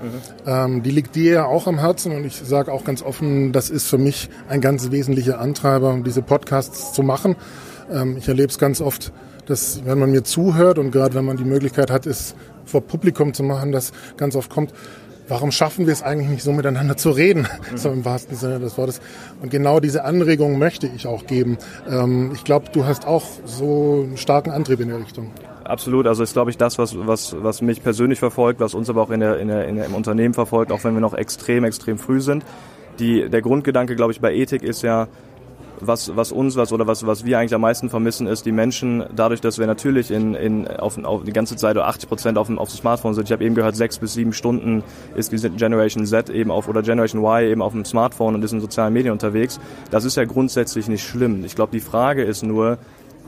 Ähm, 0.47 0.83
die 0.83 0.91
liegt 0.91 1.15
dir 1.15 1.33
ja 1.33 1.45
auch 1.45 1.67
am 1.67 1.79
Herzen 1.79 2.13
und 2.13 2.25
ich 2.25 2.37
sage 2.37 2.73
auch 2.73 2.85
ganz 2.85 3.03
offen, 3.03 3.53
das 3.53 3.71
ist 3.71 3.87
für 3.87 3.99
mich 3.99 4.29
ein 4.49 4.61
ganz 4.61 4.91
wesentlicher 4.91 5.41
Antreiber, 5.41 5.99
diese 6.05 6.23
Podcasts 6.23 6.93
zu 6.93 7.03
machen. 7.03 7.37
Ähm, 7.93 8.17
ich 8.19 8.29
erlebe 8.29 8.49
es 8.49 8.59
ganz 8.59 8.81
oft, 8.81 9.13
dass 9.47 9.85
wenn 9.85 9.99
man 9.99 10.11
mir 10.11 10.25
zuhört 10.25 10.79
und 10.79 10.91
gerade 10.91 11.15
wenn 11.15 11.25
man 11.25 11.37
die 11.37 11.45
Möglichkeit 11.45 11.91
hat, 11.91 12.07
es 12.07 12.35
vor 12.65 12.83
Publikum 12.83 13.35
zu 13.35 13.43
machen, 13.43 13.73
dass 13.73 13.93
ganz 14.17 14.37
oft 14.37 14.51
kommt, 14.51 14.73
warum 15.31 15.53
schaffen 15.53 15.87
wir 15.87 15.93
es 15.93 16.03
eigentlich 16.03 16.29
nicht 16.29 16.43
so 16.43 16.53
miteinander 16.53 16.97
zu 16.97 17.11
reden, 17.11 17.47
mhm. 17.73 17.77
so 17.77 17.91
im 17.91 18.05
wahrsten 18.05 18.37
Sinne 18.37 18.59
des 18.59 18.77
Wortes. 18.77 19.01
Und 19.41 19.51
genau 19.51 19.81
diese 19.81 20.05
Anregung 20.05 20.59
möchte 20.59 20.87
ich 20.89 21.07
auch 21.07 21.27
geben. 21.27 21.57
Ähm, 21.89 22.33
ich 22.35 22.45
glaube, 22.45 22.67
du 22.73 22.85
hast 22.85 23.07
auch 23.07 23.25
so 23.45 24.05
einen 24.07 24.17
starken 24.17 24.51
Antrieb 24.51 24.81
in 24.81 24.89
der 24.89 24.99
Richtung. 24.99 25.31
Absolut, 25.71 26.07
also 26.07 26.23
ist 26.23 26.33
glaube 26.33 26.51
ich 26.51 26.57
das, 26.57 26.79
was, 26.79 26.97
was, 27.07 27.37
was 27.41 27.63
mich 27.63 27.83
persönlich 27.83 28.19
verfolgt, 28.19 28.61
was 28.61 28.75
uns 28.75 28.91
aber 28.91 29.03
auch 29.03 29.11
in 29.11 29.21
der, 29.21 29.39
in 29.39 29.49
der, 29.49 29.69
in 29.69 29.77
der, 29.77 29.87
im 29.87 29.95
Unternehmen 29.95 30.35
verfolgt, 30.35 30.73
auch 30.73 30.83
wenn 30.83 30.95
wir 30.95 31.01
noch 31.01 31.15
extrem, 31.15 31.65
extrem 31.65 31.97
früh 31.97 32.21
sind. 32.21 32.45
Die, 32.99 33.29
der 33.29 33.41
Grundgedanke, 33.41 33.95
glaube 33.95 34.13
ich, 34.13 34.21
bei 34.21 34.35
Ethik 34.35 34.63
ist 34.63 34.83
ja, 34.83 35.07
was, 35.81 36.15
was 36.17 36.33
uns 36.33 36.57
was 36.57 36.73
oder 36.73 36.87
was, 36.87 37.07
was 37.07 37.25
wir 37.25 37.39
eigentlich 37.39 37.55
am 37.55 37.61
meisten 37.61 37.89
vermissen, 37.89 38.27
ist 38.27 38.45
die 38.47 38.53
Menschen, 38.53 39.05
dadurch, 39.15 39.41
dass 39.41 39.59
wir 39.59 39.67
natürlich 39.67 40.11
in, 40.11 40.35
in, 40.35 40.69
auf, 40.69 41.03
auf 41.03 41.25
die 41.25 41.33
ganze 41.33 41.57
Zeit 41.57 41.77
oder 41.77 41.87
80 41.87 42.09
Prozent 42.09 42.39
auf 42.39 42.49
dem, 42.49 42.59
auf 42.59 42.69
dem 42.69 42.77
Smartphone 42.77 43.15
sind. 43.15 43.25
Ich 43.25 43.33
habe 43.33 43.45
eben 43.45 43.55
gehört, 43.55 43.77
sechs 43.77 43.99
bis 43.99 44.15
sieben 44.15 44.33
Stunden 44.33 44.83
ist 45.15 45.33
die 45.33 45.39
Generation 45.51 46.05
Z 46.05 46.31
eben 46.31 46.51
auf 46.51 46.69
oder 46.69 46.83
Generation 46.83 47.23
Y 47.23 47.45
eben 47.45 47.63
auf 47.63 47.73
dem 47.73 47.85
Smartphone 47.85 48.35
und 48.35 48.45
ist 48.45 48.53
in 48.53 48.61
sozialen 48.61 48.93
Medien 48.93 49.13
unterwegs. 49.13 49.61
Das 49.91 50.05
ist 50.05 50.17
ja 50.17 50.25
grundsätzlich 50.25 50.89
nicht 50.89 51.05
schlimm. 51.05 51.45
Ich 51.45 51.55
glaube, 51.55 51.73
die 51.73 51.81
Frage 51.81 52.25
ist 52.25 52.43
nur, 52.43 52.79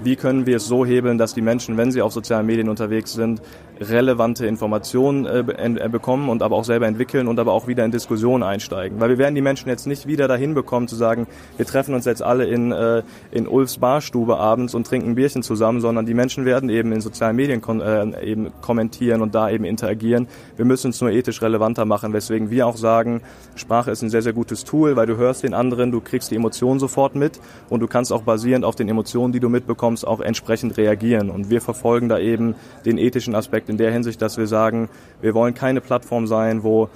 wie 0.02 0.16
können 0.16 0.46
wir 0.46 0.56
es 0.56 0.66
so 0.66 0.84
hebeln, 0.84 1.18
dass 1.18 1.34
die 1.34 1.42
Menschen, 1.42 1.76
wenn 1.76 1.92
sie 1.92 2.02
auf 2.02 2.12
sozialen 2.12 2.46
Medien 2.46 2.68
unterwegs 2.68 3.12
sind, 3.12 3.42
relevante 3.80 4.46
Informationen 4.46 5.26
äh, 5.26 5.40
äh, 5.40 5.88
bekommen 5.88 6.28
und 6.28 6.42
aber 6.42 6.56
auch 6.56 6.64
selber 6.64 6.86
entwickeln 6.86 7.26
und 7.26 7.38
aber 7.38 7.52
auch 7.52 7.66
wieder 7.66 7.84
in 7.84 7.90
Diskussionen 7.90 8.42
einsteigen. 8.42 9.00
Weil 9.00 9.10
wir 9.10 9.18
werden 9.18 9.34
die 9.34 9.42
Menschen 9.42 9.68
jetzt 9.68 9.86
nicht 9.86 10.06
wieder 10.06 10.28
dahin 10.28 10.54
bekommen 10.54 10.88
zu 10.88 10.96
sagen, 10.96 11.26
wir 11.56 11.66
treffen 11.66 11.94
uns 11.94 12.04
jetzt 12.04 12.22
alle 12.22 12.44
in, 12.44 12.72
äh, 12.72 13.02
in 13.30 13.48
Ulfs 13.48 13.78
Barstube 13.78 14.36
abends 14.36 14.74
und 14.74 14.86
trinken 14.86 15.10
ein 15.10 15.14
Bierchen 15.14 15.42
zusammen, 15.42 15.80
sondern 15.80 16.06
die 16.06 16.14
Menschen 16.14 16.44
werden 16.44 16.68
eben 16.68 16.92
in 16.92 17.00
sozialen 17.00 17.36
Medien 17.36 17.62
äh, 17.80 18.24
eben 18.24 18.52
kommentieren 18.60 19.22
und 19.22 19.34
da 19.34 19.50
eben 19.50 19.64
interagieren. 19.64 20.28
Wir 20.56 20.64
müssen 20.64 20.90
es 20.90 21.00
nur 21.00 21.10
ethisch 21.10 21.42
relevanter 21.42 21.84
machen, 21.84 22.12
weswegen 22.12 22.50
wir 22.50 22.66
auch 22.66 22.76
sagen, 22.76 23.22
Sprache 23.56 23.90
ist 23.90 24.02
ein 24.02 24.10
sehr, 24.10 24.22
sehr 24.22 24.32
gutes 24.32 24.64
Tool, 24.64 24.96
weil 24.96 25.06
du 25.06 25.16
hörst 25.16 25.42
den 25.42 25.54
anderen, 25.54 25.90
du 25.90 26.00
kriegst 26.00 26.30
die 26.30 26.36
Emotionen 26.36 26.78
sofort 26.78 27.14
mit 27.14 27.40
und 27.68 27.80
du 27.80 27.86
kannst 27.86 28.12
auch 28.12 28.22
basierend 28.22 28.64
auf 28.64 28.76
den 28.76 28.88
Emotionen, 28.88 29.32
die 29.32 29.40
du 29.40 29.48
mitbekommst, 29.48 29.81
auch 29.82 30.20
entsprechend 30.20 30.76
reagieren. 30.76 31.30
Und 31.30 31.50
wir 31.50 31.60
verfolgen 31.60 32.08
da 32.08 32.18
eben 32.18 32.54
den 32.84 32.98
ethischen 32.98 33.34
Aspekt 33.34 33.68
in 33.68 33.76
der 33.76 33.92
Hinsicht, 33.92 34.22
dass 34.22 34.38
wir 34.38 34.46
sagen, 34.46 34.88
wir 35.20 35.34
wollen 35.34 35.54
keine 35.54 35.80
Plattform 35.80 36.26
sein, 36.26 36.62
wo 36.62 36.88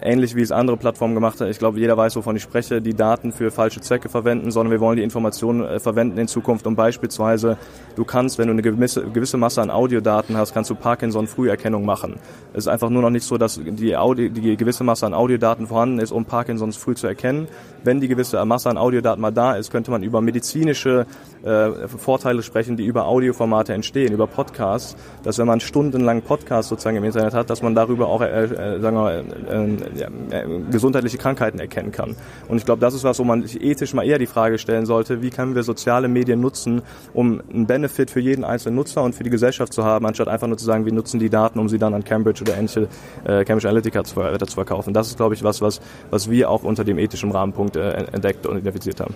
ähnlich 0.00 0.34
wie 0.34 0.42
es 0.42 0.52
andere 0.52 0.76
Plattformen 0.76 1.14
gemacht 1.14 1.40
haben, 1.40 1.50
ich 1.50 1.58
glaube, 1.58 1.78
jeder 1.78 1.96
weiß, 1.96 2.16
wovon 2.16 2.36
ich 2.36 2.42
spreche, 2.42 2.80
die 2.80 2.94
Daten 2.94 3.32
für 3.32 3.50
falsche 3.50 3.80
Zwecke 3.80 4.08
verwenden, 4.08 4.50
sondern 4.50 4.72
wir 4.72 4.80
wollen 4.80 4.96
die 4.96 5.02
Informationen 5.02 5.64
äh, 5.64 5.78
verwenden 5.78 6.18
in 6.18 6.28
Zukunft, 6.28 6.66
um 6.66 6.76
beispielsweise, 6.76 7.56
du 7.96 8.04
kannst, 8.04 8.38
wenn 8.38 8.48
du 8.48 8.52
eine 8.52 8.62
gewisse, 8.62 9.02
gewisse 9.04 9.36
Masse 9.36 9.62
an 9.62 9.70
Audiodaten 9.70 10.36
hast, 10.36 10.54
kannst 10.54 10.70
du 10.70 10.74
Parkinson-Früherkennung 10.74 11.84
machen. 11.84 12.16
Es 12.52 12.64
ist 12.64 12.68
einfach 12.68 12.90
nur 12.90 13.02
noch 13.02 13.10
nicht 13.10 13.24
so, 13.24 13.38
dass 13.38 13.60
die, 13.62 13.96
Audio, 13.96 14.28
die 14.28 14.56
gewisse 14.56 14.84
Masse 14.84 15.06
an 15.06 15.14
Audiodaten 15.14 15.66
vorhanden 15.66 15.98
ist, 15.98 16.12
um 16.12 16.24
Parkinsons 16.24 16.76
früh 16.76 16.94
zu 16.94 17.06
erkennen. 17.06 17.48
Wenn 17.84 18.00
die 18.00 18.08
gewisse 18.08 18.44
Masse 18.44 18.70
an 18.70 18.76
Audiodaten 18.76 19.20
mal 19.20 19.30
da 19.30 19.54
ist, 19.54 19.70
könnte 19.70 19.90
man 19.90 20.02
über 20.02 20.20
medizinische 20.20 21.06
äh, 21.42 21.88
Vorteile 21.88 22.42
sprechen, 22.42 22.76
die 22.76 22.84
über 22.84 23.06
Audioformate 23.06 23.72
entstehen, 23.72 24.12
über 24.12 24.26
Podcasts, 24.26 24.96
dass 25.22 25.38
wenn 25.38 25.46
man 25.46 25.60
stundenlang 25.60 26.22
Podcasts 26.22 26.68
sozusagen 26.68 26.96
im 26.96 27.04
Internet 27.04 27.34
hat, 27.34 27.50
dass 27.50 27.62
man 27.62 27.74
darüber 27.74 28.08
auch, 28.08 28.20
äh, 28.20 28.44
äh, 28.44 28.80
sagen 28.80 28.96
wir, 28.96 29.24
äh, 29.50 30.44
äh, 30.44 30.60
gesundheitliche 30.70 31.18
Krankheiten 31.18 31.58
erkennen 31.58 31.92
kann. 31.92 32.16
Und 32.48 32.58
ich 32.58 32.64
glaube, 32.64 32.80
das 32.80 32.94
ist 32.94 33.04
was, 33.04 33.18
wo 33.18 33.24
man 33.24 33.42
sich 33.42 33.62
ethisch 33.62 33.94
mal 33.94 34.04
eher 34.04 34.18
die 34.18 34.26
Frage 34.26 34.58
stellen 34.58 34.86
sollte, 34.86 35.22
wie 35.22 35.30
können 35.30 35.54
wir 35.54 35.62
soziale 35.62 36.08
Medien 36.08 36.40
nutzen, 36.40 36.82
um 37.14 37.40
einen 37.52 37.66
Benefit 37.66 38.10
für 38.10 38.20
jeden 38.20 38.44
einzelnen 38.44 38.76
Nutzer 38.76 39.02
und 39.02 39.14
für 39.14 39.24
die 39.24 39.30
Gesellschaft 39.30 39.72
zu 39.72 39.84
haben, 39.84 40.06
anstatt 40.06 40.28
einfach 40.28 40.46
nur 40.46 40.58
zu 40.58 40.64
sagen, 40.64 40.84
wir 40.84 40.92
nutzen 40.92 41.18
die 41.18 41.30
Daten, 41.30 41.58
um 41.58 41.68
sie 41.68 41.78
dann 41.78 41.94
an 41.94 42.04
Cambridge 42.04 42.42
oder 42.42 42.54
äh, 42.58 43.44
Cambridge 43.44 43.68
Analytica 43.68 44.04
zu, 44.04 44.20
äh, 44.20 44.38
zu 44.38 44.54
verkaufen. 44.54 44.92
Das 44.92 45.08
ist, 45.08 45.16
glaube 45.16 45.34
ich, 45.34 45.42
was, 45.42 45.60
was, 45.60 45.80
was 46.10 46.30
wir 46.30 46.50
auch 46.50 46.62
unter 46.64 46.84
dem 46.84 46.98
ethischen 46.98 47.30
Rahmenpunkt 47.30 47.69
äh, 47.76 48.04
entdeckt 48.12 48.46
und 48.46 48.58
identifiziert 48.58 49.00
haben. 49.00 49.14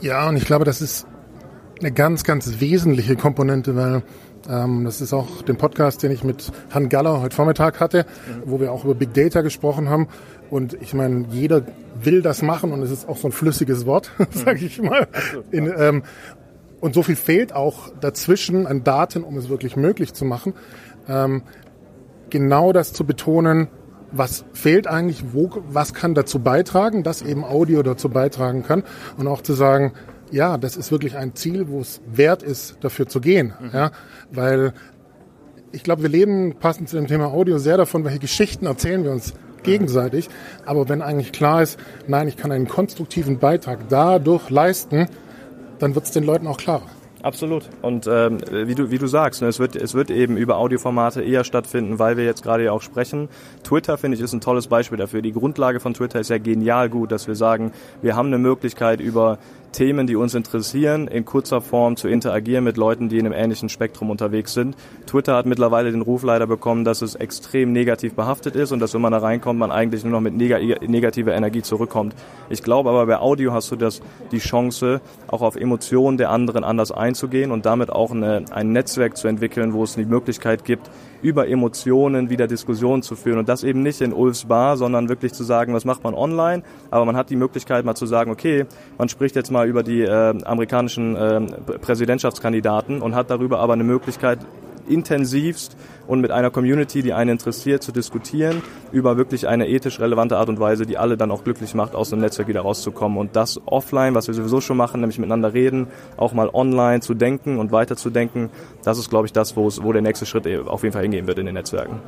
Ja, 0.00 0.28
und 0.28 0.36
ich 0.36 0.44
glaube, 0.44 0.64
das 0.64 0.80
ist 0.80 1.06
eine 1.80 1.92
ganz, 1.92 2.24
ganz 2.24 2.60
wesentliche 2.60 3.16
Komponente, 3.16 3.76
weil 3.76 4.02
ähm, 4.48 4.84
das 4.84 5.00
ist 5.00 5.12
auch 5.12 5.42
den 5.42 5.56
Podcast, 5.56 6.02
den 6.02 6.10
ich 6.10 6.24
mit 6.24 6.50
Han 6.72 6.88
Galler 6.88 7.20
heute 7.20 7.34
Vormittag 7.34 7.80
hatte, 7.80 8.04
mhm. 8.04 8.42
wo 8.50 8.60
wir 8.60 8.72
auch 8.72 8.84
über 8.84 8.94
Big 8.94 9.12
Data 9.14 9.42
gesprochen 9.42 9.88
haben. 9.88 10.08
Und 10.50 10.74
ich 10.80 10.94
meine, 10.94 11.26
jeder 11.30 11.62
will 12.02 12.22
das 12.22 12.42
machen 12.42 12.72
und 12.72 12.82
es 12.82 12.90
ist 12.90 13.08
auch 13.08 13.16
so 13.16 13.28
ein 13.28 13.32
flüssiges 13.32 13.86
Wort, 13.86 14.10
mhm. 14.18 14.26
sage 14.30 14.64
ich 14.64 14.80
mal. 14.80 15.06
In, 15.50 15.72
ähm, 15.76 16.02
und 16.80 16.94
so 16.94 17.02
viel 17.02 17.16
fehlt 17.16 17.52
auch 17.52 17.90
dazwischen 18.00 18.66
an 18.66 18.84
Daten, 18.84 19.22
um 19.22 19.36
es 19.36 19.48
wirklich 19.48 19.76
möglich 19.76 20.14
zu 20.14 20.24
machen. 20.24 20.54
Ähm, 21.08 21.42
genau 22.30 22.72
das 22.72 22.92
zu 22.92 23.04
betonen, 23.04 23.68
was 24.12 24.44
fehlt 24.52 24.86
eigentlich, 24.86 25.32
wo, 25.32 25.50
was 25.68 25.94
kann 25.94 26.14
dazu 26.14 26.38
beitragen, 26.38 27.02
dass 27.02 27.22
eben 27.22 27.44
Audio 27.44 27.82
dazu 27.82 28.08
beitragen 28.08 28.62
kann 28.62 28.82
und 29.16 29.26
auch 29.26 29.42
zu 29.42 29.52
sagen, 29.52 29.92
ja, 30.30 30.58
das 30.58 30.76
ist 30.76 30.92
wirklich 30.92 31.16
ein 31.16 31.34
Ziel, 31.34 31.68
wo 31.68 31.80
es 31.80 32.00
wert 32.06 32.42
ist, 32.42 32.76
dafür 32.80 33.08
zu 33.08 33.20
gehen. 33.20 33.52
Mhm. 33.60 33.70
Ja, 33.72 33.90
weil 34.30 34.72
ich 35.72 35.82
glaube, 35.82 36.02
wir 36.02 36.08
leben 36.08 36.56
passend 36.58 36.88
zu 36.88 36.96
dem 36.96 37.06
Thema 37.06 37.26
Audio 37.26 37.58
sehr 37.58 37.76
davon, 37.76 38.04
welche 38.04 38.18
Geschichten 38.18 38.66
erzählen 38.66 39.04
wir 39.04 39.12
uns 39.12 39.34
gegenseitig. 39.62 40.28
Aber 40.66 40.88
wenn 40.88 41.02
eigentlich 41.02 41.32
klar 41.32 41.62
ist, 41.62 41.78
nein, 42.06 42.28
ich 42.28 42.36
kann 42.36 42.52
einen 42.52 42.68
konstruktiven 42.68 43.38
Beitrag 43.38 43.88
dadurch 43.88 44.50
leisten, 44.50 45.06
dann 45.78 45.94
wird 45.94 46.04
es 46.04 46.10
den 46.10 46.24
Leuten 46.24 46.46
auch 46.46 46.56
klarer. 46.56 46.86
Absolut. 47.22 47.68
Und 47.82 48.06
ähm, 48.06 48.38
wie, 48.50 48.74
du, 48.74 48.90
wie 48.90 48.98
du 48.98 49.06
sagst, 49.06 49.42
ne, 49.42 49.48
es, 49.48 49.58
wird, 49.58 49.76
es 49.76 49.92
wird 49.94 50.10
eben 50.10 50.36
über 50.38 50.56
Audioformate 50.56 51.22
eher 51.22 51.44
stattfinden, 51.44 51.98
weil 51.98 52.16
wir 52.16 52.24
jetzt 52.24 52.42
gerade 52.42 52.64
ja 52.64 52.72
auch 52.72 52.80
sprechen. 52.80 53.28
Twitter, 53.62 53.98
finde 53.98 54.16
ich, 54.16 54.22
ist 54.22 54.32
ein 54.32 54.40
tolles 54.40 54.68
Beispiel 54.68 54.96
dafür. 54.96 55.20
Die 55.20 55.32
Grundlage 55.32 55.80
von 55.80 55.92
Twitter 55.92 56.20
ist 56.20 56.30
ja 56.30 56.38
genial 56.38 56.88
gut, 56.88 57.12
dass 57.12 57.28
wir 57.28 57.34
sagen, 57.34 57.72
wir 58.00 58.16
haben 58.16 58.28
eine 58.28 58.38
Möglichkeit 58.38 59.00
über 59.00 59.38
Themen, 59.72 60.06
die 60.06 60.16
uns 60.16 60.34
interessieren, 60.34 61.06
in 61.08 61.24
kurzer 61.24 61.60
Form 61.60 61.96
zu 61.96 62.08
interagieren 62.08 62.64
mit 62.64 62.76
Leuten, 62.76 63.08
die 63.08 63.18
in 63.18 63.26
einem 63.26 63.34
ähnlichen 63.34 63.68
Spektrum 63.68 64.10
unterwegs 64.10 64.54
sind. 64.54 64.76
Twitter 65.06 65.34
hat 65.34 65.46
mittlerweile 65.46 65.92
den 65.92 66.02
Ruf 66.02 66.22
leider 66.22 66.46
bekommen, 66.46 66.84
dass 66.84 67.02
es 67.02 67.14
extrem 67.14 67.72
negativ 67.72 68.14
behaftet 68.14 68.56
ist 68.56 68.72
und 68.72 68.80
dass, 68.80 68.94
wenn 68.94 69.00
man 69.00 69.12
da 69.12 69.18
reinkommt, 69.18 69.58
man 69.58 69.70
eigentlich 69.70 70.04
nur 70.04 70.12
noch 70.12 70.20
mit 70.20 70.34
neg 70.34 70.80
negativer 70.88 71.34
Energie 71.34 71.62
zurückkommt. 71.62 72.14
Ich 72.48 72.62
glaube 72.62 72.90
aber, 72.90 73.06
bei 73.06 73.18
Audio 73.18 73.52
hast 73.52 73.70
du 73.70 73.76
das, 73.76 74.00
die 74.32 74.38
Chance, 74.38 75.00
auch 75.28 75.42
auf 75.42 75.56
Emotionen 75.56 76.18
der 76.18 76.30
anderen 76.30 76.64
anders 76.64 76.92
einzugehen 76.92 77.50
und 77.50 77.66
damit 77.66 77.90
auch 77.90 78.10
eine, 78.10 78.44
ein 78.50 78.72
Netzwerk 78.72 79.16
zu 79.16 79.28
entwickeln, 79.28 79.72
wo 79.72 79.84
es 79.84 79.94
die 79.94 80.04
Möglichkeit 80.04 80.64
gibt, 80.64 80.90
über 81.22 81.48
Emotionen 81.48 82.30
wieder 82.30 82.46
Diskussionen 82.46 83.02
zu 83.02 83.16
führen. 83.16 83.38
Und 83.38 83.48
das 83.48 83.64
eben 83.64 83.82
nicht 83.82 84.00
in 84.00 84.12
Ulfs 84.12 84.46
Bar, 84.46 84.76
sondern 84.76 85.08
wirklich 85.08 85.32
zu 85.32 85.44
sagen, 85.44 85.74
was 85.74 85.84
macht 85.84 86.02
man 86.04 86.14
online, 86.14 86.62
aber 86.90 87.04
man 87.04 87.16
hat 87.16 87.30
die 87.30 87.36
Möglichkeit 87.36 87.84
mal 87.84 87.94
zu 87.94 88.06
sagen, 88.06 88.30
okay, 88.30 88.66
man 88.98 89.08
spricht 89.08 89.36
jetzt 89.36 89.50
mal 89.50 89.68
über 89.68 89.82
die 89.82 90.02
äh, 90.02 90.34
amerikanischen 90.44 91.16
äh, 91.16 91.40
Präsidentschaftskandidaten 91.80 93.02
und 93.02 93.14
hat 93.14 93.30
darüber 93.30 93.58
aber 93.60 93.74
eine 93.74 93.84
Möglichkeit, 93.84 94.38
intensivst 94.90 95.76
und 96.06 96.20
mit 96.20 96.30
einer 96.30 96.50
Community, 96.50 97.02
die 97.02 97.12
einen 97.12 97.30
interessiert, 97.30 97.82
zu 97.82 97.92
diskutieren 97.92 98.62
über 98.92 99.16
wirklich 99.16 99.46
eine 99.46 99.68
ethisch 99.68 100.00
relevante 100.00 100.36
Art 100.36 100.48
und 100.48 100.58
Weise, 100.58 100.86
die 100.86 100.98
alle 100.98 101.16
dann 101.16 101.30
auch 101.30 101.44
glücklich 101.44 101.74
macht, 101.74 101.94
aus 101.94 102.10
dem 102.10 102.20
Netzwerk 102.20 102.48
wieder 102.48 102.62
rauszukommen. 102.62 103.16
Und 103.18 103.36
das 103.36 103.60
offline, 103.66 104.14
was 104.14 104.26
wir 104.26 104.34
sowieso 104.34 104.60
schon 104.60 104.76
machen, 104.76 105.00
nämlich 105.00 105.18
miteinander 105.18 105.54
reden, 105.54 105.86
auch 106.16 106.32
mal 106.32 106.50
online 106.52 107.00
zu 107.00 107.14
denken 107.14 107.58
und 107.58 107.72
weiterzudenken, 107.72 108.50
das 108.82 108.98
ist, 108.98 109.10
glaube 109.10 109.26
ich, 109.26 109.32
das, 109.32 109.56
wo, 109.56 109.68
es, 109.68 109.82
wo 109.82 109.92
der 109.92 110.02
nächste 110.02 110.26
Schritt 110.26 110.46
auf 110.66 110.82
jeden 110.82 110.92
Fall 110.92 111.02
hingehen 111.02 111.26
wird 111.26 111.38
in 111.38 111.46
den 111.46 111.54
Netzwerken. 111.54 112.00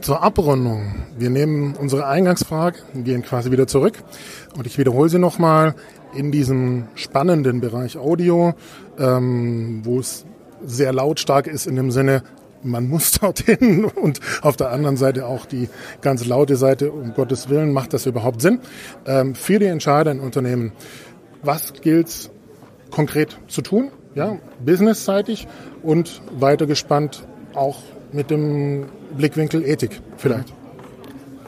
Zur 0.00 0.22
Abrundung. 0.22 0.94
Wir 1.18 1.28
nehmen 1.28 1.74
unsere 1.74 2.06
Eingangsfrage 2.06 2.78
gehen 2.94 3.22
quasi 3.22 3.50
wieder 3.50 3.66
zurück. 3.66 4.02
Und 4.56 4.66
ich 4.66 4.78
wiederhole 4.78 5.08
sie 5.08 5.18
nochmal 5.18 5.74
in 6.14 6.30
diesem 6.32 6.84
spannenden 6.94 7.60
Bereich 7.60 7.98
Audio, 7.98 8.54
ähm, 8.98 9.80
wo 9.84 9.98
es 9.98 10.24
sehr 10.64 10.92
lautstark 10.92 11.46
ist 11.46 11.66
in 11.66 11.76
dem 11.76 11.90
Sinne, 11.90 12.22
man 12.62 12.88
muss 12.88 13.12
dorthin 13.20 13.84
und 13.84 14.20
auf 14.42 14.56
der 14.56 14.70
anderen 14.70 14.96
Seite 14.96 15.26
auch 15.26 15.46
die 15.46 15.68
ganz 16.00 16.26
laute 16.26 16.56
Seite, 16.56 16.90
um 16.92 17.14
Gottes 17.14 17.48
Willen, 17.48 17.72
macht 17.72 17.92
das 17.94 18.06
überhaupt 18.06 18.40
Sinn? 18.40 18.60
Ähm, 19.06 19.34
für 19.34 19.58
die 19.58 19.66
Entscheider 19.66 20.10
in 20.10 20.20
Unternehmen, 20.20 20.72
was 21.42 21.72
gilt 21.74 22.30
konkret 22.90 23.38
zu 23.48 23.62
tun? 23.62 23.90
Ja, 24.14 24.38
businessseitig 24.64 25.46
und 25.82 26.22
weiter 26.32 26.66
gespannt 26.66 27.26
auch 27.54 27.78
mit 28.12 28.30
dem 28.30 28.86
Blickwinkel 29.16 29.64
Ethik 29.64 30.00
vielleicht. 30.16 30.57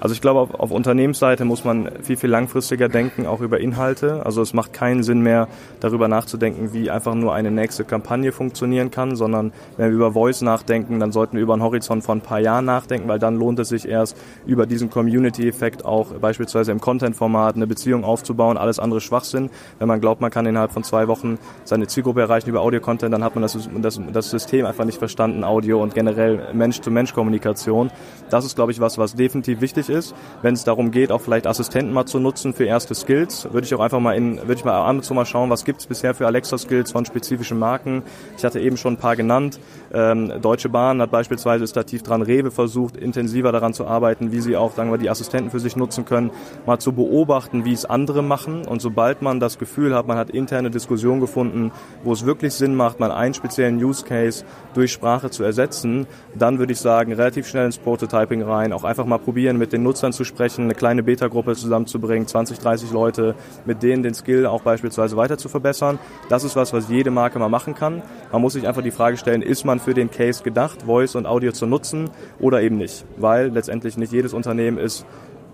Also 0.01 0.15
ich 0.15 0.23
glaube, 0.23 0.41
auf, 0.41 0.55
auf 0.55 0.71
Unternehmensseite 0.71 1.45
muss 1.45 1.65
man 1.65 1.91
viel, 2.03 2.17
viel 2.17 2.31
langfristiger 2.31 2.89
denken, 2.89 3.27
auch 3.27 3.43
über 3.43 3.61
Inhalte. 3.61 4.25
Also 4.25 4.41
es 4.41 4.55
macht 4.55 4.73
keinen 4.73 5.03
Sinn 5.03 5.21
mehr, 5.21 5.47
darüber 5.81 6.09
nachzudenken, 6.09 6.73
wie 6.73 6.91
einfach 6.91 7.15
nur 7.15 7.35
eine 7.35 7.51
nächste 7.51 7.85
Kampagne 7.85 8.33
funktionieren 8.33 8.91
kann, 8.91 9.15
sondern 9.15 9.53
wenn 9.77 9.91
wir 9.91 9.97
über 9.97 10.13
Voice 10.13 10.41
nachdenken, 10.41 11.01
dann 11.01 11.13
sollten 11.13 11.37
wir 11.37 11.43
über 11.43 11.53
einen 11.53 11.63
Horizont 11.63 12.03
von 12.03 12.19
ein 12.19 12.23
paar 12.23 12.41
Jahren 12.41 12.65
nachdenken, 12.65 13.09
weil 13.09 13.19
dann 13.19 13.37
lohnt 13.37 13.59
es 13.59 13.69
sich 13.69 13.87
erst, 13.87 14.17
über 14.47 14.65
diesen 14.65 14.89
Community-Effekt 14.89 15.85
auch 15.85 16.15
beispielsweise 16.15 16.73
im 16.73 16.81
Content-Format 16.81 17.57
eine 17.57 17.67
Beziehung 17.67 18.03
aufzubauen. 18.05 18.57
Alles 18.57 18.79
andere 18.79 19.03
Schwachsinn. 19.03 19.51
Wenn 19.79 19.89
man 19.89 20.01
glaubt, 20.01 20.23
man 20.23 20.31
kann 20.31 20.47
innerhalb 20.47 20.73
von 20.73 20.83
zwei 20.83 21.09
Wochen 21.09 21.39
seine 21.65 21.87
Zielgruppe 21.89 22.23
erreichen 22.23 22.49
über 22.49 22.63
Audio-Content, 22.63 23.13
dann 23.13 23.23
hat 23.23 23.35
man 23.35 23.43
das, 23.43 23.59
das, 23.83 24.01
das 24.11 24.31
System 24.31 24.65
einfach 24.65 24.87
nicht 24.87 24.99
verstanden, 24.99 25.45
Audio 25.45 25.83
und 25.83 25.95
generell 25.95 26.49
Mensch-zu-Mensch-Kommunikation. 26.55 27.91
Das 28.31 28.47
ist, 28.47 28.57
glaube 28.57 28.73
ich, 28.73 28.81
was, 28.81 28.97
was 28.97 29.15
definitiv 29.15 29.61
wichtig 29.61 29.90
ist. 29.91 30.15
Wenn 30.43 30.55
es 30.55 30.65
darum 30.65 30.91
geht, 30.91 31.13
auch 31.13 31.21
vielleicht 31.21 31.47
Assistenten 31.47 31.93
mal 31.93 32.07
zu 32.07 32.19
nutzen 32.19 32.55
für 32.55 32.65
erste 32.65 32.95
Skills, 32.95 33.49
würde 33.53 33.67
ich 33.67 33.75
auch 33.75 33.81
einfach 33.81 34.01
mal 34.01 34.15
in, 34.15 34.39
würde 34.39 34.55
ich 34.55 34.65
mal 34.65 35.01
zu 35.03 35.15
mal 35.15 35.27
schauen, 35.27 35.51
was 35.51 35.65
gibt 35.65 35.81
es 35.81 35.87
bisher 35.87 36.15
für 36.15 36.27
Alexa-Skills 36.27 36.93
von 36.93 37.05
spezifischen 37.05 37.59
Marken. 37.59 38.03
Ich 38.37 38.45
hatte 38.45 38.61
eben 38.61 38.77
schon 38.77 38.95
ein 38.95 38.97
paar 38.97 39.17
genannt. 39.17 39.61
Ähm, 39.93 40.33
Deutsche 40.41 40.69
Bahn 40.69 41.03
hat 41.03 41.11
beispielsweise 41.11 41.65
ist 41.65 41.77
da 41.77 41.83
tief 41.83 42.03
dran, 42.03 42.23
Rewe 42.23 42.51
versucht, 42.51 42.97
intensiver 42.97 43.53
daran 43.53 43.75
zu 43.75 43.87
arbeiten, 43.87 44.33
wie 44.33 44.41
sie 44.41 44.57
auch, 44.57 44.75
sagen 44.75 44.91
wir, 44.91 44.99
die 44.99 45.11
Assistenten 45.11 45.51
für 45.51 45.61
sich 45.61 45.77
nutzen 45.77 46.05
können, 46.05 46.31
mal 46.67 46.79
zu 46.79 46.93
beobachten, 46.93 47.65
wie 47.65 47.73
es 47.73 47.85
andere 47.85 48.23
machen. 48.23 48.67
Und 48.67 48.81
sobald 48.81 49.23
man 49.23 49.41
das 49.41 49.59
Gefühl 49.59 49.95
hat, 49.95 50.07
man 50.07 50.17
hat 50.17 50.31
interne 50.31 50.71
Diskussionen 50.71 51.21
gefunden, 51.21 51.73
wo 52.05 52.13
es 52.13 52.25
wirklich 52.25 52.55
Sinn 52.55 52.75
macht, 52.75 53.01
mal 53.01 53.11
einen 53.11 53.35
speziellen 53.35 53.83
Use 53.83 54.05
Case 54.05 54.45
durch 54.75 54.93
Sprache 54.93 55.31
zu 55.31 55.43
ersetzen, 55.43 56.07
dann 56.37 56.59
würde 56.59 56.73
ich 56.73 56.81
sagen, 56.81 57.13
relativ 57.13 57.49
schnell 57.49 57.67
ins 57.67 57.79
Prototyping 57.79 58.43
rein, 58.43 58.73
auch 58.73 58.85
einfach 58.85 59.07
mal 59.07 59.19
probieren, 59.19 59.59
mit 59.59 59.73
den 59.73 59.80
Nutzern 59.83 60.13
zu 60.13 60.25
sprechen, 60.25 60.65
eine 60.65 60.75
kleine 60.75 61.03
Beta-Gruppe 61.03 61.55
zusammenzubringen, 61.55 62.27
20, 62.27 62.59
30 62.59 62.91
Leute, 62.93 63.35
mit 63.65 63.83
denen 63.83 64.03
den 64.03 64.15
Skill 64.15 64.47
auch 64.47 64.63
beispielsweise 64.63 65.17
weiter 65.17 65.39
zu 65.39 65.49
verbessern. 65.49 65.99
Das 66.29 66.45
ist 66.45 66.57
was, 66.57 66.73
was 66.73 66.89
jede 66.89 67.11
Marke 67.11 67.39
mal 67.39 67.49
machen 67.49 67.75
kann. 67.75 68.03
Man 68.33 68.43
muss 68.43 68.53
sich 68.53 68.67
einfach 68.67 68.83
die 68.83 68.91
Frage 68.91 69.17
stellen, 69.17 69.43
ist 69.43 69.65
man 69.65 69.81
für 69.81 69.95
den 69.95 70.11
Case 70.11 70.43
gedacht, 70.43 70.83
Voice 70.83 71.15
und 71.17 71.27
Audio 71.27 71.53
zu 71.53 71.67
nutzen 71.67 72.11
oder 72.39 72.63
eben 72.63 72.77
nicht? 72.77 73.05
Weil 73.17 73.49
letztendlich 73.49 73.97
nicht 73.97 74.13
jedes 74.13 74.33
Unternehmen 74.33 74.79
ist 74.79 75.07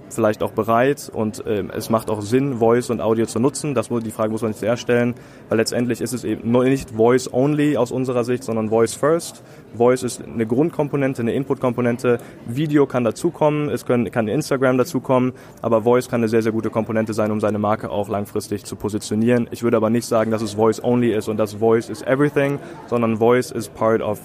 vielleicht 0.09 0.43
auch 0.43 0.53
bereit 0.53 1.11
und 1.13 1.45
äh, 1.47 1.65
es 1.75 1.91
macht 1.91 2.11
auch 2.11 2.21
Sinn, 2.21 2.59
Voice 2.59 2.91
und 2.91 3.01
Audio 3.01 3.27
zu 3.27 3.39
nutzen. 3.39 3.75
Das 3.75 3.89
die 3.89 4.11
Frage 4.11 4.31
muss 4.31 4.43
man 4.43 4.51
nicht 4.51 4.61
zuerst 4.61 4.83
stellen, 4.83 5.15
weil 5.49 5.59
letztendlich 5.59 6.01
ist 6.01 6.13
es 6.13 6.25
eben 6.25 6.51
nicht 6.51 6.91
Voice 6.91 7.33
only 7.33 7.77
aus 7.77 7.91
unserer 7.91 8.25
Sicht, 8.25 8.45
sondern 8.45 8.69
Voice 8.69 8.95
first. 8.95 9.43
Voice 9.75 10.03
ist 10.03 10.23
eine 10.23 10.47
Grundkomponente, 10.47 11.23
eine 11.23 11.35
Inputkomponente. 11.35 12.19
Video 12.47 12.87
kann 12.87 13.05
dazukommen, 13.05 13.69
es 13.69 13.87
können, 13.87 14.11
kann 14.11 14.29
Instagram 14.29 14.79
dazukommen, 14.79 15.33
aber 15.63 15.83
Voice 15.83 16.09
kann 16.09 16.21
eine 16.21 16.29
sehr, 16.29 16.43
sehr 16.43 16.53
gute 16.53 16.71
Komponente 16.71 17.15
sein, 17.15 17.31
um 17.31 17.41
seine 17.41 17.59
Marke 17.59 17.91
auch 17.91 18.09
langfristig 18.09 18.65
zu 18.65 18.77
positionieren. 18.77 19.49
Ich 19.51 19.63
würde 19.63 19.77
aber 19.77 19.91
nicht 19.91 20.07
sagen, 20.07 20.31
dass 20.31 20.43
es 20.43 20.55
Voice 20.55 20.83
only 20.83 21.13
ist 21.13 21.29
und 21.29 21.37
dass 21.37 21.55
Voice 21.55 21.89
is 21.89 22.03
everything, 22.03 22.59
sondern 22.87 23.17
Voice 23.19 23.51
is 23.51 23.69
part 23.69 24.03
of 24.03 24.21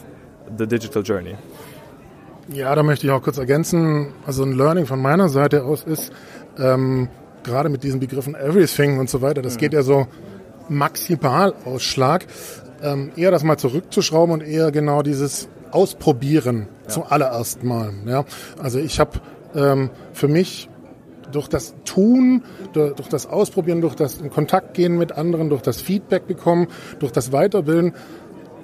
the 0.57 0.67
digital 0.67 1.03
journey. 1.03 1.35
Ja, 2.47 2.73
da 2.75 2.83
möchte 2.83 3.05
ich 3.07 3.11
auch 3.11 3.21
kurz 3.21 3.37
ergänzen. 3.37 4.13
Also 4.25 4.43
ein 4.43 4.53
Learning 4.53 4.85
von 4.85 5.01
meiner 5.01 5.29
Seite 5.29 5.63
aus 5.63 5.83
ist, 5.83 6.11
ähm, 6.57 7.07
gerade 7.43 7.69
mit 7.69 7.83
diesen 7.83 7.99
Begriffen 7.99 8.35
Everything 8.35 8.99
und 8.99 9.09
so 9.09 9.21
weiter, 9.21 9.41
das 9.41 9.55
mhm. 9.55 9.59
geht 9.59 9.73
ja 9.73 9.83
so 9.83 10.07
maximal 10.69 11.53
Ausschlag, 11.65 12.25
ähm, 12.81 13.11
eher 13.15 13.31
das 13.31 13.43
mal 13.43 13.57
zurückzuschrauben 13.57 14.33
und 14.33 14.41
eher 14.41 14.71
genau 14.71 15.01
dieses 15.01 15.49
Ausprobieren 15.71 16.67
ja. 16.83 16.89
zum 16.89 17.03
allerersten 17.07 17.67
Mal. 17.67 17.93
Ja? 18.05 18.25
Also 18.61 18.79
ich 18.79 18.99
habe 18.99 19.21
ähm, 19.55 19.89
für 20.13 20.27
mich 20.27 20.69
durch 21.31 21.47
das 21.47 21.73
Tun, 21.85 22.43
durch 22.73 23.07
das 23.07 23.25
Ausprobieren, 23.25 23.79
durch 23.79 23.95
das 23.95 24.19
in 24.19 24.29
Kontakt 24.29 24.73
gehen 24.73 24.97
mit 24.97 25.13
anderen, 25.13 25.49
durch 25.49 25.61
das 25.61 25.81
Feedback 25.81 26.27
bekommen, 26.27 26.67
durch 26.99 27.13
das 27.13 27.31
Weiterbilden, 27.31 27.93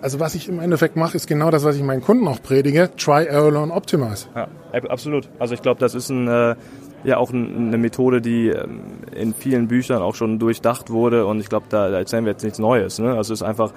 also 0.07 0.21
was 0.21 0.35
ich 0.35 0.47
im 0.47 0.61
Endeffekt 0.61 0.95
mache, 0.95 1.17
ist 1.17 1.27
genau 1.27 1.51
das, 1.51 1.65
was 1.65 1.75
ich 1.75 1.83
meinen 1.83 2.01
Kunden 2.01 2.29
auch 2.29 2.41
predige. 2.41 2.89
Try, 2.95 3.25
error 3.25 3.61
and 3.61 3.73
optimize. 3.73 4.27
Ja, 4.33 4.47
absolut. 4.87 5.27
Also 5.37 5.53
ich 5.53 5.61
glaube, 5.61 5.81
das 5.81 5.95
ist 5.95 6.07
ein, 6.07 6.29
äh, 6.29 6.55
ja 7.03 7.17
auch 7.17 7.29
ein, 7.31 7.67
eine 7.67 7.77
Methode, 7.77 8.21
die 8.21 8.47
ähm, 8.47 8.79
in 9.13 9.33
vielen 9.33 9.67
Büchern 9.67 10.01
auch 10.01 10.15
schon 10.15 10.39
durchdacht 10.39 10.91
wurde. 10.91 11.25
Und 11.25 11.41
ich 11.41 11.49
glaube, 11.49 11.65
da, 11.67 11.89
da 11.89 11.97
erzählen 11.97 12.23
wir 12.23 12.31
jetzt 12.31 12.43
nichts 12.43 12.57
Neues. 12.57 12.99
Ne? 12.99 13.09
Also 13.17 13.33
es 13.33 13.41
ist 13.41 13.43
einfach 13.45 13.73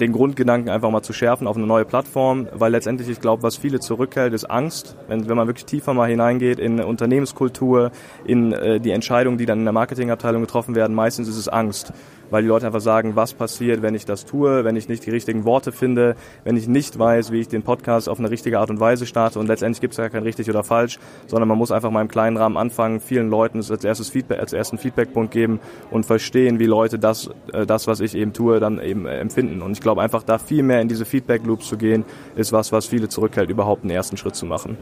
den 0.00 0.12
Grundgedanken 0.12 0.70
einfach 0.70 0.90
mal 0.90 1.02
zu 1.02 1.12
schärfen 1.12 1.46
auf 1.46 1.58
eine 1.58 1.66
neue 1.66 1.84
Plattform, 1.84 2.48
weil 2.54 2.72
letztendlich, 2.72 3.10
ich 3.10 3.20
glaube, 3.20 3.42
was 3.42 3.58
viele 3.58 3.80
zurückhält, 3.80 4.32
ist 4.32 4.46
Angst. 4.46 4.96
Wenn, 5.08 5.28
wenn 5.28 5.36
man 5.36 5.46
wirklich 5.46 5.66
tiefer 5.66 5.92
mal 5.92 6.08
hineingeht 6.08 6.58
in 6.58 6.80
Unternehmenskultur, 6.80 7.90
in 8.24 8.52
äh, 8.52 8.80
die 8.80 8.92
Entscheidungen, 8.92 9.36
die 9.36 9.44
dann 9.44 9.58
in 9.58 9.64
der 9.66 9.74
Marketingabteilung 9.74 10.40
getroffen 10.40 10.74
werden, 10.74 10.96
meistens 10.96 11.28
ist 11.28 11.36
es 11.36 11.48
Angst 11.48 11.92
weil 12.30 12.42
die 12.42 12.48
Leute 12.48 12.66
einfach 12.66 12.80
sagen, 12.80 13.16
was 13.16 13.34
passiert, 13.34 13.82
wenn 13.82 13.94
ich 13.94 14.04
das 14.04 14.24
tue, 14.24 14.64
wenn 14.64 14.76
ich 14.76 14.88
nicht 14.88 15.04
die 15.06 15.10
richtigen 15.10 15.44
Worte 15.44 15.72
finde, 15.72 16.16
wenn 16.44 16.56
ich 16.56 16.68
nicht 16.68 16.98
weiß, 16.98 17.32
wie 17.32 17.40
ich 17.40 17.48
den 17.48 17.62
Podcast 17.62 18.08
auf 18.08 18.18
eine 18.18 18.30
richtige 18.30 18.58
Art 18.58 18.70
und 18.70 18.80
Weise 18.80 19.06
starte. 19.06 19.38
Und 19.38 19.46
letztendlich 19.46 19.80
gibt 19.80 19.92
es 19.92 19.98
ja 19.98 20.08
kein 20.08 20.22
richtig 20.22 20.48
oder 20.48 20.64
falsch, 20.64 20.98
sondern 21.26 21.48
man 21.48 21.58
muss 21.58 21.70
einfach 21.70 21.90
mal 21.90 22.02
im 22.02 22.08
kleinen 22.08 22.36
Rahmen 22.36 22.56
anfangen, 22.56 23.00
vielen 23.00 23.30
Leuten 23.30 23.58
als 23.58 23.84
erstes 23.84 24.08
Feedback, 24.10 24.40
als 24.40 24.52
ersten 24.52 24.78
Feedbackpunkt 24.78 25.32
geben 25.32 25.60
und 25.90 26.06
verstehen, 26.06 26.58
wie 26.58 26.66
Leute 26.66 26.98
das, 26.98 27.30
äh, 27.52 27.66
das, 27.66 27.86
was 27.86 28.00
ich 28.00 28.14
eben 28.14 28.32
tue, 28.32 28.60
dann 28.60 28.80
eben 28.80 29.06
äh, 29.06 29.18
empfinden. 29.18 29.62
Und 29.62 29.72
ich 29.72 29.80
glaube 29.80 30.02
einfach, 30.02 30.22
da 30.22 30.38
viel 30.38 30.62
mehr 30.62 30.80
in 30.80 30.88
diese 30.88 31.04
Feedback-Loops 31.04 31.68
zu 31.68 31.76
gehen, 31.76 32.04
ist 32.36 32.52
was, 32.52 32.72
was 32.72 32.86
viele 32.86 33.08
zurückhält, 33.08 33.50
überhaupt 33.50 33.82
einen 33.82 33.90
ersten 33.90 34.16
Schritt 34.16 34.36
zu 34.36 34.46
machen. 34.46 34.76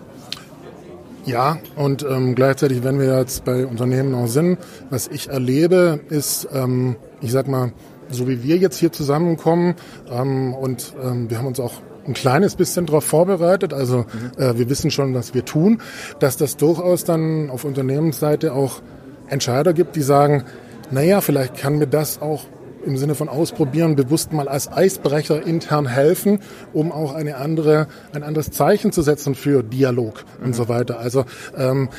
Ja, 1.28 1.58
und 1.76 2.06
ähm, 2.08 2.34
gleichzeitig, 2.34 2.84
wenn 2.84 2.98
wir 2.98 3.18
jetzt 3.18 3.44
bei 3.44 3.66
Unternehmen 3.66 4.14
auch 4.14 4.28
sind, 4.28 4.58
was 4.88 5.08
ich 5.08 5.28
erlebe, 5.28 6.00
ist, 6.08 6.48
ähm, 6.54 6.96
ich 7.20 7.32
sag 7.32 7.48
mal, 7.48 7.72
so 8.10 8.28
wie 8.28 8.42
wir 8.42 8.56
jetzt 8.56 8.78
hier 8.78 8.92
zusammenkommen 8.92 9.74
ähm, 10.10 10.54
und 10.54 10.94
ähm, 11.02 11.30
wir 11.30 11.38
haben 11.38 11.46
uns 11.46 11.60
auch 11.60 11.74
ein 12.06 12.14
kleines 12.14 12.56
bisschen 12.56 12.86
darauf 12.86 13.04
vorbereitet. 13.04 13.72
Also 13.74 13.98
mhm. 13.98 14.42
äh, 14.42 14.58
wir 14.58 14.68
wissen 14.70 14.90
schon, 14.90 15.14
was 15.14 15.34
wir 15.34 15.44
tun, 15.44 15.82
dass 16.18 16.36
das 16.36 16.56
durchaus 16.56 17.04
dann 17.04 17.50
auf 17.50 17.64
Unternehmensseite 17.64 18.54
auch 18.54 18.80
Entscheider 19.28 19.74
gibt, 19.74 19.94
die 19.94 20.02
sagen, 20.02 20.44
naja, 20.90 21.20
vielleicht 21.20 21.58
kann 21.58 21.78
mir 21.78 21.86
das 21.86 22.22
auch 22.22 22.44
im 22.84 22.96
Sinne 22.96 23.14
von 23.14 23.28
ausprobieren, 23.28 23.96
bewusst 23.96 24.32
mal 24.32 24.48
als 24.48 24.72
Eisbrecher 24.72 25.44
intern 25.44 25.86
helfen, 25.86 26.40
um 26.72 26.92
auch 26.92 27.14
eine 27.14 27.36
andere, 27.36 27.88
ein 28.14 28.22
anderes 28.22 28.50
Zeichen 28.50 28.92
zu 28.92 29.02
setzen 29.02 29.34
für 29.34 29.62
Dialog 29.62 30.24
mhm. 30.38 30.46
und 30.46 30.56
so 30.56 30.68
weiter. 30.68 30.98
Also 30.98 31.24
ähm, 31.56 31.90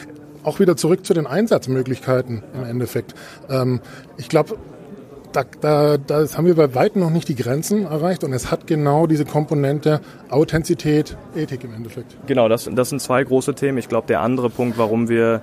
auch 0.41 0.59
wieder 0.59 0.77
zurück 0.77 1.05
zu 1.05 1.13
den 1.13 1.27
Einsatzmöglichkeiten 1.27 2.43
im 2.55 2.63
Endeffekt. 2.63 3.13
Ähm, 3.49 3.81
ich 4.17 4.29
glaube, 4.29 4.57
da, 5.31 5.43
da, 5.61 5.97
da 5.97 6.25
haben 6.35 6.45
wir 6.45 6.55
bei 6.55 6.73
weitem 6.75 7.01
noch 7.01 7.09
nicht 7.09 7.27
die 7.29 7.35
Grenzen 7.35 7.85
erreicht 7.85 8.23
und 8.23 8.33
es 8.33 8.51
hat 8.51 8.67
genau 8.67 9.07
diese 9.07 9.25
Komponente 9.25 10.01
Authentizität, 10.29 11.17
Ethik 11.35 11.63
im 11.63 11.73
Endeffekt. 11.73 12.15
Genau, 12.27 12.47
das, 12.47 12.69
das 12.71 12.89
sind 12.89 13.01
zwei 13.01 13.23
große 13.23 13.53
Themen. 13.55 13.77
Ich 13.77 13.89
glaube, 13.89 14.07
der 14.07 14.21
andere 14.21 14.49
Punkt, 14.49 14.77
warum 14.77 15.09
wir 15.09 15.41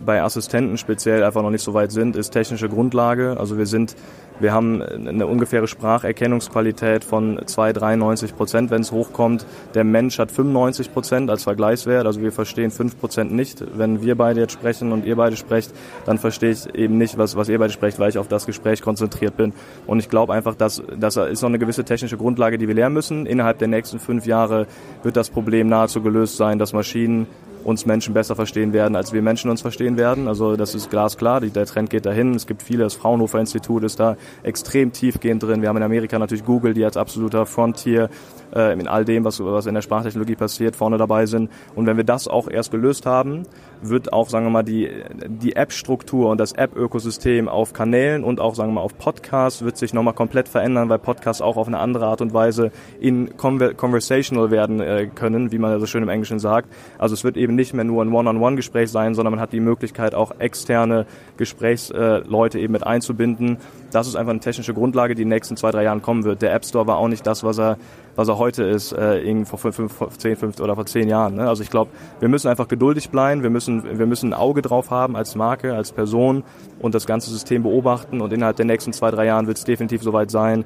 bei 0.00 0.22
Assistenten 0.22 0.78
speziell 0.78 1.22
einfach 1.24 1.42
noch 1.42 1.50
nicht 1.50 1.64
so 1.64 1.74
weit 1.74 1.92
sind, 1.92 2.16
ist 2.16 2.30
technische 2.30 2.68
Grundlage. 2.68 3.36
Also 3.38 3.58
wir 3.58 3.66
sind 3.66 3.96
wir 4.40 4.52
haben 4.52 4.82
eine 4.82 5.26
ungefähre 5.26 5.66
Spracherkennungsqualität 5.66 7.02
von 7.02 7.40
2,93 7.40 8.34
Prozent, 8.34 8.70
wenn 8.70 8.82
es 8.82 8.92
hochkommt. 8.92 9.44
Der 9.74 9.82
Mensch 9.82 10.20
hat 10.20 10.30
95 10.30 10.92
Prozent 10.92 11.28
als 11.28 11.42
Vergleichswert, 11.42 12.06
also 12.06 12.20
wir 12.20 12.30
verstehen 12.30 12.70
5 12.70 13.00
Prozent 13.00 13.32
nicht. 13.32 13.64
Wenn 13.76 14.00
wir 14.00 14.14
beide 14.16 14.40
jetzt 14.40 14.52
sprechen 14.52 14.92
und 14.92 15.04
ihr 15.04 15.16
beide 15.16 15.36
sprecht, 15.36 15.72
dann 16.06 16.18
verstehe 16.18 16.52
ich 16.52 16.72
eben 16.74 16.98
nicht, 16.98 17.18
was, 17.18 17.34
was 17.34 17.48
ihr 17.48 17.58
beide 17.58 17.72
sprecht, 17.72 17.98
weil 17.98 18.10
ich 18.10 18.18
auf 18.18 18.28
das 18.28 18.46
Gespräch 18.46 18.80
konzentriert 18.80 19.36
bin. 19.36 19.52
Und 19.88 19.98
ich 19.98 20.08
glaube 20.08 20.32
einfach, 20.32 20.54
dass 20.54 20.82
das 20.96 21.16
ist 21.16 21.42
noch 21.42 21.48
eine 21.48 21.58
gewisse 21.58 21.84
technische 21.84 22.16
Grundlage, 22.16 22.58
die 22.58 22.68
wir 22.68 22.76
lernen 22.76 22.94
müssen. 22.94 23.26
Innerhalb 23.26 23.58
der 23.58 23.68
nächsten 23.68 23.98
fünf 23.98 24.24
Jahre 24.24 24.68
wird 25.02 25.16
das 25.16 25.30
Problem 25.30 25.68
nahezu 25.68 26.00
gelöst 26.00 26.36
sein, 26.36 26.60
dass 26.60 26.72
Maschinen 26.72 27.26
uns 27.64 27.86
Menschen 27.86 28.14
besser 28.14 28.36
verstehen 28.36 28.72
werden, 28.72 28.96
als 28.96 29.12
wir 29.12 29.22
Menschen 29.22 29.50
uns 29.50 29.60
verstehen 29.60 29.96
werden. 29.96 30.28
Also 30.28 30.56
das 30.56 30.74
ist 30.74 30.90
glasklar, 30.90 31.40
der 31.40 31.66
Trend 31.66 31.90
geht 31.90 32.06
dahin. 32.06 32.34
Es 32.34 32.46
gibt 32.46 32.62
viele, 32.62 32.84
das 32.84 32.94
Fraunhofer 32.94 33.40
Institut 33.40 33.84
ist 33.84 34.00
da 34.00 34.16
extrem 34.42 34.92
tiefgehend 34.92 35.42
drin. 35.42 35.62
Wir 35.62 35.68
haben 35.68 35.76
in 35.76 35.82
Amerika 35.82 36.18
natürlich 36.18 36.44
Google, 36.44 36.74
die 36.74 36.84
als 36.84 36.96
absoluter 36.96 37.46
Frontier 37.46 38.08
äh, 38.54 38.72
in 38.72 38.88
all 38.88 39.04
dem, 39.04 39.24
was, 39.24 39.42
was 39.42 39.66
in 39.66 39.74
der 39.74 39.82
Sprachtechnologie 39.82 40.36
passiert, 40.36 40.76
vorne 40.76 40.98
dabei 40.98 41.26
sind. 41.26 41.50
Und 41.74 41.86
wenn 41.86 41.96
wir 41.96 42.04
das 42.04 42.28
auch 42.28 42.48
erst 42.48 42.70
gelöst 42.70 43.06
haben, 43.06 43.44
wird 43.82 44.12
auch, 44.12 44.28
sagen 44.28 44.46
wir 44.46 44.50
mal, 44.50 44.62
die, 44.62 44.90
die 45.26 45.56
App-Struktur 45.56 46.30
und 46.30 46.38
das 46.38 46.52
App-Ökosystem 46.52 47.48
auf 47.48 47.72
Kanälen 47.72 48.24
und 48.24 48.40
auch, 48.40 48.54
sagen 48.54 48.70
wir 48.70 48.74
mal, 48.74 48.80
auf 48.80 48.98
Podcasts 48.98 49.62
wird 49.62 49.76
sich 49.76 49.94
nochmal 49.94 50.14
komplett 50.14 50.48
verändern, 50.48 50.88
weil 50.88 50.98
Podcasts 50.98 51.42
auch 51.42 51.56
auf 51.56 51.66
eine 51.66 51.78
andere 51.78 52.06
Art 52.06 52.20
und 52.20 52.34
Weise 52.34 52.70
in 53.00 53.36
conversational 53.36 54.50
werden 54.50 54.80
äh, 54.80 55.08
können, 55.14 55.52
wie 55.52 55.58
man 55.58 55.78
so 55.80 55.86
schön 55.86 56.02
im 56.02 56.08
Englischen 56.08 56.38
sagt. 56.38 56.68
Also 56.98 57.14
es 57.14 57.24
wird 57.24 57.36
eben 57.36 57.54
nicht 57.54 57.74
mehr 57.74 57.84
nur 57.84 58.04
ein 58.04 58.12
One-on-One-Gespräch 58.12 58.90
sein, 58.90 59.14
sondern 59.14 59.32
man 59.32 59.40
hat 59.40 59.52
die 59.52 59.60
Möglichkeit, 59.60 60.14
auch 60.14 60.32
externe 60.38 61.06
Gesprächsleute 61.36 62.58
äh, 62.58 62.62
eben 62.62 62.72
mit 62.72 62.86
einzubinden 62.86 63.58
das 63.90 64.06
ist 64.06 64.16
einfach 64.16 64.30
eine 64.30 64.40
technische 64.40 64.74
Grundlage, 64.74 65.14
die 65.14 65.22
in 65.22 65.28
den 65.28 65.34
nächsten 65.34 65.56
zwei, 65.56 65.70
drei 65.70 65.84
Jahren 65.84 66.02
kommen 66.02 66.24
wird. 66.24 66.42
Der 66.42 66.54
App 66.54 66.64
Store 66.64 66.86
war 66.86 66.98
auch 66.98 67.08
nicht 67.08 67.26
das, 67.26 67.42
was 67.44 67.58
er, 67.58 67.78
was 68.18 68.26
er 68.26 68.36
heute 68.36 68.64
ist, 68.64 68.90
äh, 68.90 69.44
vor 69.44 69.60
fünf, 69.60 69.92
vor 69.92 70.10
zehn, 70.10 70.34
fünf 70.34 70.58
oder 70.58 70.74
vor 70.74 70.86
zehn 70.86 71.08
Jahren. 71.08 71.36
Ne? 71.36 71.48
Also 71.48 71.62
ich 71.62 71.70
glaube, 71.70 71.92
wir 72.18 72.28
müssen 72.28 72.48
einfach 72.48 72.66
geduldig 72.66 73.10
bleiben, 73.10 73.44
wir 73.44 73.50
müssen, 73.50 73.96
wir 73.96 74.06
müssen 74.06 74.30
ein 74.30 74.34
Auge 74.34 74.60
drauf 74.60 74.90
haben 74.90 75.14
als 75.14 75.36
Marke, 75.36 75.72
als 75.72 75.92
Person 75.92 76.42
und 76.80 76.96
das 76.96 77.06
ganze 77.06 77.30
System 77.30 77.62
beobachten 77.62 78.20
und 78.20 78.32
innerhalb 78.32 78.56
der 78.56 78.66
nächsten 78.66 78.92
zwei, 78.92 79.12
drei 79.12 79.26
Jahren 79.26 79.46
wird 79.46 79.58
es 79.58 79.62
definitiv 79.62 80.02
soweit 80.02 80.32
sein, 80.32 80.64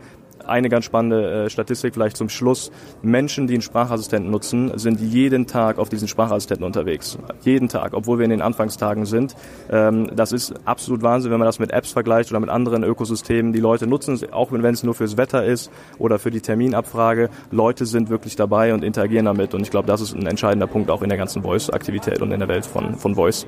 eine 0.48 0.68
ganz 0.68 0.84
spannende 0.84 1.44
äh, 1.44 1.50
Statistik 1.50 1.94
vielleicht 1.94 2.16
zum 2.16 2.28
Schluss. 2.28 2.70
Menschen, 3.02 3.46
die 3.46 3.54
einen 3.54 3.62
Sprachassistenten 3.62 4.30
nutzen, 4.30 4.76
sind 4.78 5.00
jeden 5.00 5.46
Tag 5.46 5.78
auf 5.78 5.88
diesen 5.88 6.08
Sprachassistenten 6.08 6.64
unterwegs. 6.64 7.18
Jeden 7.42 7.68
Tag, 7.68 7.94
obwohl 7.94 8.18
wir 8.18 8.24
in 8.24 8.30
den 8.30 8.42
Anfangstagen 8.42 9.06
sind. 9.06 9.34
Ähm, 9.70 10.10
das 10.14 10.32
ist 10.32 10.54
absolut 10.64 11.02
Wahnsinn, 11.02 11.30
wenn 11.30 11.38
man 11.38 11.46
das 11.46 11.58
mit 11.58 11.72
Apps 11.72 11.92
vergleicht 11.92 12.30
oder 12.30 12.40
mit 12.40 12.50
anderen 12.50 12.82
Ökosystemen. 12.84 13.52
Die 13.52 13.60
Leute 13.60 13.86
nutzen 13.86 14.14
es, 14.14 14.32
auch 14.32 14.52
wenn 14.52 14.64
es 14.64 14.82
nur 14.82 14.94
fürs 14.94 15.16
Wetter 15.16 15.44
ist 15.44 15.70
oder 15.98 16.18
für 16.18 16.30
die 16.30 16.40
Terminabfrage. 16.40 17.30
Leute 17.50 17.86
sind 17.86 18.10
wirklich 18.10 18.36
dabei 18.36 18.74
und 18.74 18.84
interagieren 18.84 19.26
damit. 19.26 19.54
Und 19.54 19.62
ich 19.62 19.70
glaube, 19.70 19.86
das 19.86 20.00
ist 20.00 20.14
ein 20.14 20.26
entscheidender 20.26 20.66
Punkt 20.66 20.90
auch 20.90 21.02
in 21.02 21.08
der 21.08 21.18
ganzen 21.18 21.42
Voice-Aktivität 21.42 22.22
und 22.22 22.32
in 22.32 22.40
der 22.40 22.48
Welt 22.48 22.66
von, 22.66 22.96
von 22.96 23.14
Voice. 23.14 23.46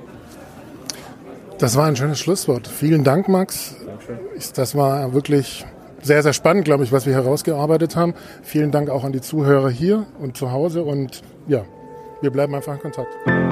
Das 1.59 1.77
war 1.77 1.87
ein 1.87 1.97
schönes 1.97 2.19
Schlusswort. 2.19 2.67
Vielen 2.67 3.05
Dank, 3.05 3.29
Max. 3.29 3.77
Dankeschön. 3.87 4.19
Das 4.57 4.75
war 4.75 5.15
wirklich 5.15 5.65
sehr, 6.05 6.23
sehr 6.23 6.33
spannend, 6.33 6.65
glaube 6.65 6.85
ich, 6.85 6.93
was 6.93 7.07
wir 7.07 7.15
herausgearbeitet 7.15 7.97
haben. 7.97 8.15
Vielen 8.43 8.71
Dank 8.71 8.91
auch 8.91 9.05
an 9.05 9.13
die 9.13 9.21
Zuhörer 9.21 9.71
hier 9.71 10.07
und 10.21 10.37
zu 10.37 10.53
Hause 10.53 10.85
und 10.85 11.23
ja, 11.49 11.65
wir 12.21 12.31
bleiben 12.31 12.55
einfach 12.55 12.75
in 12.75 12.81
Kontakt. 12.81 13.44